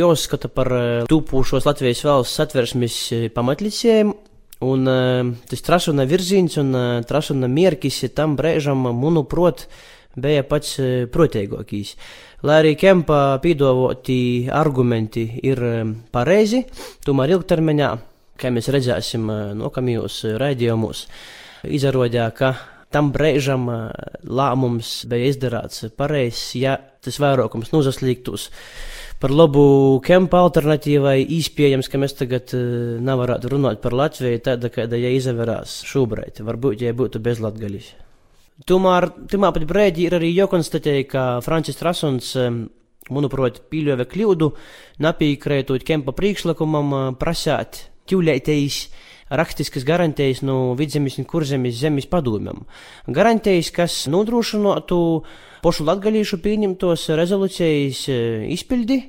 jāuzskata 0.00 0.52
par 0.52 0.72
eh, 0.76 0.88
tūpošos 1.10 1.68
Latvijas 1.68 2.04
valsts 2.04 2.40
satversmes 2.40 2.98
pamatlicēm, 3.34 4.14
un 4.58 4.88
tas 5.46 5.60
trašana 5.62 6.02
virziens 6.10 6.56
un 6.58 6.74
trašana 7.06 7.46
mierkis 7.46 8.00
tam 8.10 8.34
brēžam, 8.34 8.88
manuprāt, 8.90 9.68
bija 10.16 10.44
pats 10.48 10.76
protīgākais. 11.12 11.94
Lai 12.46 12.60
arī 12.62 12.72
Kempa 12.78 13.40
piedāvāti 13.42 14.46
argumenti 14.54 15.26
ir 15.42 15.58
pareizi, 16.14 16.62
tomēr 17.04 17.34
ilgtermiņā, 17.36 17.90
kā 18.38 18.52
mēs 18.54 18.70
redzēsim 18.70 19.26
nākamajos 19.58 20.22
raidījumos, 20.38 21.04
izrādījā, 21.66 22.28
ka 22.38 22.52
tam 22.94 23.10
brīžam 23.12 23.66
lēmums 24.24 25.02
bija 25.10 25.32
izdarīts 25.32 25.90
pareizs, 25.98 26.54
ja 26.56 26.78
tas 27.04 27.18
vairākums 27.20 27.74
nozaslīgtos 27.74 28.48
par 29.18 29.34
labu 29.34 29.98
kempa 30.06 30.44
alternatīvai. 30.46 31.18
Iespējams, 31.38 31.90
ka 31.90 31.98
mēs 31.98 32.14
tagad 32.20 32.54
nevarētu 33.02 33.50
runāt 33.50 33.82
par 33.82 33.96
Latviju 33.98 34.44
tāda, 34.46 34.70
kāda 34.70 34.98
ja 35.00 35.10
izaverās 35.10 35.80
šobrīd. 35.90 36.38
Varbūt, 36.46 36.86
ja 36.86 36.94
būtu 36.94 37.18
bez 37.22 37.42
latgaļas. 37.42 38.07
Tomēr, 38.66 39.06
timā 39.30 39.52
pat 39.54 39.64
brēģi 39.70 40.08
ir 40.08 40.16
arī 40.18 40.32
jākonstatē, 40.34 40.96
ka 41.06 41.26
Francis 41.44 41.78
Trasuns 41.78 42.32
manuprāt, 43.14 43.60
pīļāva 43.70 44.08
kļūdu, 44.10 44.48
nepiekrētot 45.04 45.84
kempa 45.86 46.14
priekšlikumam 46.16 47.14
prasāt 47.20 47.84
ķūlētējs 48.10 48.80
rakstiskas 49.38 49.84
garantijas 49.84 50.40
no 50.42 50.74
vidzemes 50.78 51.18
un 51.20 51.26
kurzemes 51.28 51.76
zemes 51.78 52.08
padomjam. 52.10 52.64
Garantijas, 53.06 53.70
kas 53.74 54.06
nodrošinātu 54.10 55.00
pošu 55.62 55.86
latgalīšu 55.88 56.40
pieņemtos 56.44 57.08
rezolūcijas 57.18 58.06
izpildi 58.56 59.02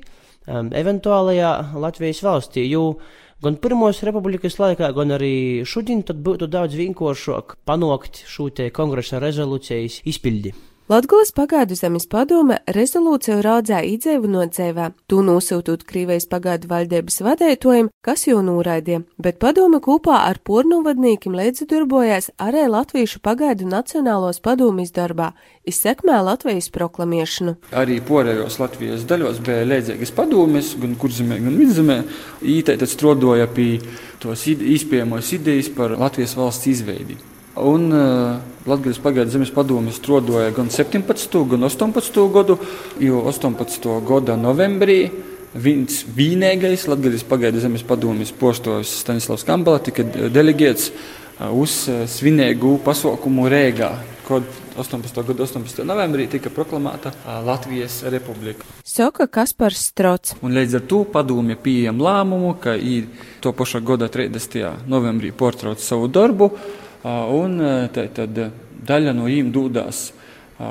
eventuālajā 0.50 1.50
Latvijas 1.80 2.22
valstī, 2.26 2.66
jo 2.68 3.00
gan 3.44 3.56
Pirmos 3.60 4.02
republikas 4.06 4.58
laikā, 4.60 4.92
gan 4.96 5.16
arī 5.16 5.34
šodien 5.68 6.02
būtu 6.04 6.48
daudz 6.50 6.76
vienkāršāk 6.80 7.56
panākt 7.68 8.24
šo 8.28 8.50
kongresa 8.76 9.20
rezolūcijas 9.22 10.02
izpildi. 10.04 10.54
Latgulas 10.90 11.30
pagaidu 11.30 11.76
zemes 11.78 12.08
padome 12.10 12.56
rezolūciju 12.74 13.36
raudzēja 13.46 13.86
idzēvu 13.92 14.26
no 14.32 14.40
dzēvē, 14.50 14.88
tū 15.06 15.20
nosūtot 15.22 15.84
Krīvejas 15.86 16.26
pagaidu 16.32 16.66
valdības 16.72 17.20
vadētojiem, 17.22 17.92
kas 18.02 18.26
jau 18.26 18.40
nūraidīja, 18.42 19.04
bet 19.22 19.38
padome 19.38 19.78
kopā 19.84 20.16
ar 20.24 20.42
pornovadnīkim 20.42 21.38
līdzdarbojās 21.38 22.32
arī 22.42 22.66
Latviešu 22.74 23.22
pagaidu 23.22 23.70
nacionālos 23.70 24.42
padomjas 24.42 24.90
darbā, 24.98 25.30
izsekmē 25.62 26.18
Latvijas 26.26 26.72
proklamiešanu. 26.74 27.54
Arī 27.70 28.02
porējos 28.10 28.58
Latvijas 28.58 29.06
daļos 29.06 29.38
bija 29.46 29.62
līdzīgas 29.70 30.16
padomjas, 30.18 30.74
gan 30.74 30.98
kurzemē, 30.98 31.38
gan 31.46 31.62
vidzemē, 31.62 32.02
īteitad 32.42 32.90
strodoja 32.90 33.46
pie 33.46 33.76
tos 34.18 34.48
izpējamos 34.50 35.36
idejas 35.38 35.70
par 35.70 35.94
Latvijas 36.02 36.34
valsts 36.34 36.74
izveidi. 36.74 37.29
Un 37.56 37.92
uh, 37.92 38.36
Latvijas 38.66 38.98
pagaidu 39.02 39.30
zemes 39.30 39.50
padomju 39.50 39.92
strodoja 39.92 40.50
gan 40.54 40.68
17, 40.70 41.38
gan 41.50 41.64
18 41.64 42.32
gadu, 42.32 42.56
jo 43.00 43.24
18. 43.26 43.88
gada 44.06 44.36
novembrī 44.38 45.10
viens 45.54 46.04
vienīgais 46.16 46.86
Latvijas 46.86 47.24
pagaidu 47.26 47.60
zemes 47.60 47.82
padomjas 47.82 48.30
postovs 48.30 48.92
Stanislavs 49.02 49.42
Kambala 49.48 49.82
tika 49.82 50.04
deleģēts 50.06 50.90
uh, 50.92 51.48
uz 51.50 51.82
uh, 51.90 52.04
svinīgu 52.06 52.76
pasaukumu 52.84 53.48
Rēgā, 53.50 53.90
kad 54.28 54.46
18. 54.78 55.18
gada 55.26 55.42
18. 55.48 55.82
novembrī 55.84 56.28
tika 56.30 56.52
proklamēta 56.54 57.10
Latvijas 57.44 58.04
republika. 58.14 58.62
Saka 58.86 59.26
Kaspars 59.26 59.88
Strots. 59.90 60.36
Un 60.46 60.54
līdz 60.54 60.78
ar 60.78 60.86
to 60.86 61.02
padomja 61.10 61.58
pieejam 61.58 61.98
lēmumu, 61.98 62.54
ka 62.62 62.76
ir 62.78 63.10
to 63.42 63.50
paša 63.50 63.82
gada 63.82 64.06
30. 64.06 64.86
novembrī 64.86 65.34
portrauc 65.34 65.82
savu 65.82 66.06
darbu 66.06 66.52
un 67.04 67.60
tad 67.94 68.18
daļa 68.86 69.14
no 69.16 69.28
viņiem 69.28 69.52
dodas 69.54 70.10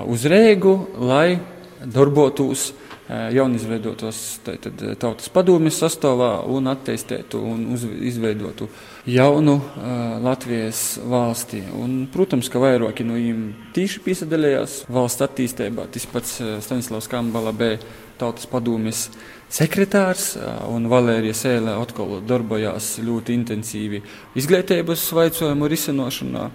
uz 0.05 0.25
Rēgu, 0.29 0.75
lai 1.01 1.39
darbotos 1.79 2.69
jaunizveidotos 3.09 4.17
tātad, 4.45 4.81
tautas 5.01 5.31
padomjas 5.33 5.79
sastāvā 5.81 6.43
un 6.45 6.69
attīstītu 6.69 7.39
un 7.41 7.63
uz, 7.73 7.85
izveidotu 8.05 8.67
jaunu 9.09 9.55
uh, 9.57 10.19
Latvijas 10.21 10.99
valsti. 11.09 11.63
Un, 11.79 12.03
protams, 12.13 12.51
ka 12.53 12.61
vairāki 12.61 13.07
no 13.07 13.17
viņiem 13.17 13.71
tīši 13.73 14.03
piesaistījās 14.05 14.83
valsts 14.93 15.25
attīstībā. 15.25 15.87
Tas 15.89 16.05
pats 16.11 16.37
Stanislavs 16.67 17.09
Kambala 17.09 17.55
bija 17.55 17.79
tautas 18.21 18.45
padomjas 18.51 19.07
sekretārs, 19.53 20.33
un 20.69 20.87
Valērija 20.89 21.35
Sēlē 21.37 21.75
atkal 21.81 22.19
darbojās 22.27 22.97
ļoti 23.03 23.35
intensīvi 23.37 24.03
izglītības 24.39 25.07
jautājumu 25.11 25.69
risināšanā. 25.71 26.49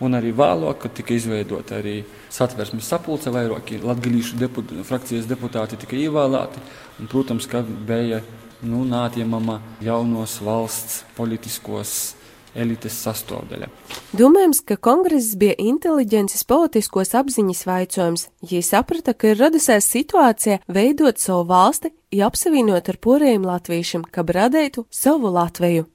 Un 0.00 0.16
arī 0.16 0.30
vēlāk, 0.32 0.78
kad 0.80 0.94
tika 0.96 1.12
izveidota 1.12 1.76
arī 1.76 1.98
satversmes 2.32 2.86
sapulce, 2.88 3.28
vairāki 3.34 3.82
latgadījušu 3.84 4.38
deput, 4.40 4.72
frakcijas 4.88 5.28
deputāti 5.28 5.76
tika 5.82 5.98
ievēlēti. 5.98 6.62
Un, 7.02 7.10
protams, 7.12 7.44
ka 7.44 7.60
bija 7.60 8.22
nu, 8.64 8.86
nātjamama 8.88 9.58
jaunos 9.84 10.38
valsts 10.44 11.02
politiskos 11.18 12.14
elites 12.54 12.96
sastāvdaļa. 13.04 13.70
Domājams, 14.16 14.62
ka 14.66 14.76
kongress 14.76 15.36
bija 15.40 15.56
inteliģences 15.58 16.44
politiskos 16.48 17.14
apziņas 17.18 17.64
vaicojums, 17.68 18.28
ja 18.50 18.62
saprata, 18.66 19.14
ka 19.14 19.32
ir 19.32 19.40
radusies 19.40 19.88
situācija 19.90 20.60
veidot 20.68 21.18
savu 21.22 21.46
valsti, 21.50 21.92
ja 22.14 22.30
apsavienot 22.30 22.90
ar 22.90 23.00
porējiem 23.02 23.46
latviešiem, 23.46 24.06
ka 24.10 24.26
radētu 24.26 24.86
savu 24.90 25.32
Latviju. 25.34 25.86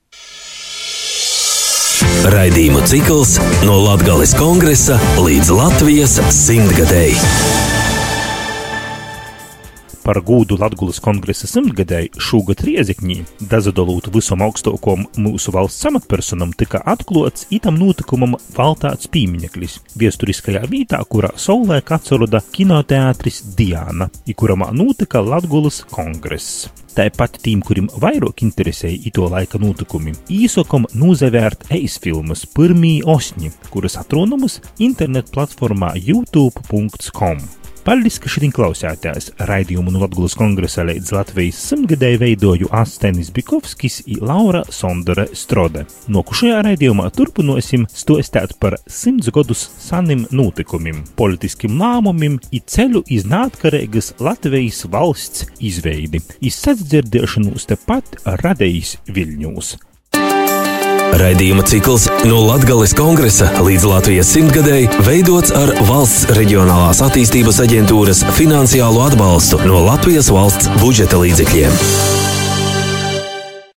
Raidījumu 2.26 2.82
cikls 2.89 3.36
no 3.68 3.78
Latgales 3.86 4.34
kongresa 4.38 4.98
līdz 5.22 5.52
Latvijas 5.54 6.18
simtgadēji. 6.34 7.85
Par 10.06 10.20
gūdu 10.22 10.60
Latvijas 10.62 11.00
kongresa 11.02 11.48
simtgadēju 11.50 12.22
šogad 12.22 12.60
Riezikņī, 12.62 13.15
dazadolūtu 13.50 14.12
visam 14.13 14.44
augstākajam 14.46 15.08
mūsu 15.18 15.50
valsts 15.56 15.88
amatpersonam, 15.89 16.52
tika 16.54 16.84
atklāts 16.94 17.48
itam 17.50 17.80
notikumam 17.82 18.36
valtāts 18.54 19.10
pīmiņeklis 19.10 19.80
viesturiskajā 19.98 20.62
vietā, 20.70 21.02
kurā 21.10 21.34
savulaik 21.41 21.89
atsoroda 21.98 22.44
kinoteātris 22.54 23.41
Diana, 23.58 24.12
kuramā 24.38 24.70
notika 24.78 25.26
Latvijas 25.26 25.82
kongress. 25.89 26.70
Tāpat 26.94 27.41
tiem, 27.41 27.65
kuriem 27.65 27.89
vairāk 27.89 28.46
interesēja 28.46 29.02
ito 29.10 29.26
laika 29.34 29.58
notikumi, 29.58 30.13
īsokam 30.30 30.86
nozavērt 30.94 31.65
eisfilmas 31.74 32.46
pirmī 32.54 33.00
osņi, 33.02 33.56
kuras 33.74 33.98
atrodamas 34.06 34.62
internet 34.78 35.34
platformā 35.34 35.96
youtube.com. 35.98 37.48
Paldies, 37.86 38.15
ka 38.17 38.26
šodien 38.34 38.50
klausāties 38.50 39.28
raidījumu 39.45 39.91
no 39.93 40.00
Latvijas 40.02 40.34
kongresa 40.34 40.82
līdz 40.88 41.12
Latvijas 41.13 41.60
simtgadēju 41.67 42.17
veidoju 42.24 42.71
Astenis 42.74 43.30
Bikovskis 43.36 44.00
un 44.08 44.24
Laura 44.26 44.63
Sondore 44.74 45.28
Strode. 45.38 45.84
Nokušajā 46.10 46.63
raidījumā 46.65 47.12
turpināsim 47.13 47.86
stostāt 47.93 48.58
par 48.58 48.80
simts 48.89 49.30
gadus 49.30 49.67
sanim 49.86 50.26
notikumiem, 50.34 51.04
politiskiem 51.13 51.78
lēmumiem 51.78 52.41
un 52.41 52.67
ceļu 52.74 53.06
iz 53.06 53.30
neatkarīgas 53.30 54.15
Latvijas 54.17 54.88
valsts 54.89 55.45
izveidi. 55.62 56.26
Izsadzirdiešanu 56.41 57.54
tepat 57.69 58.17
radījis 58.41 58.98
Viļņūs. 59.13 59.78
Raidījuma 61.13 61.65
cikls 61.70 62.08
no 62.26 62.41
Latvijas 62.48 62.96
kongresa 62.98 63.52
līdz 63.62 63.88
Latvijas 63.89 64.32
simtgadēji 64.36 64.89
veidots 65.06 65.54
ar 65.56 65.74
valsts 65.88 66.26
reģionālās 66.38 67.04
attīstības 67.06 67.62
aģentūras 67.68 68.26
finansiālo 68.39 69.06
atbalstu 69.06 69.62
no 69.68 69.86
Latvijas 69.86 70.32
valsts 70.34 70.72
budžeta 70.82 71.22
līdzekļiem. 71.22 72.14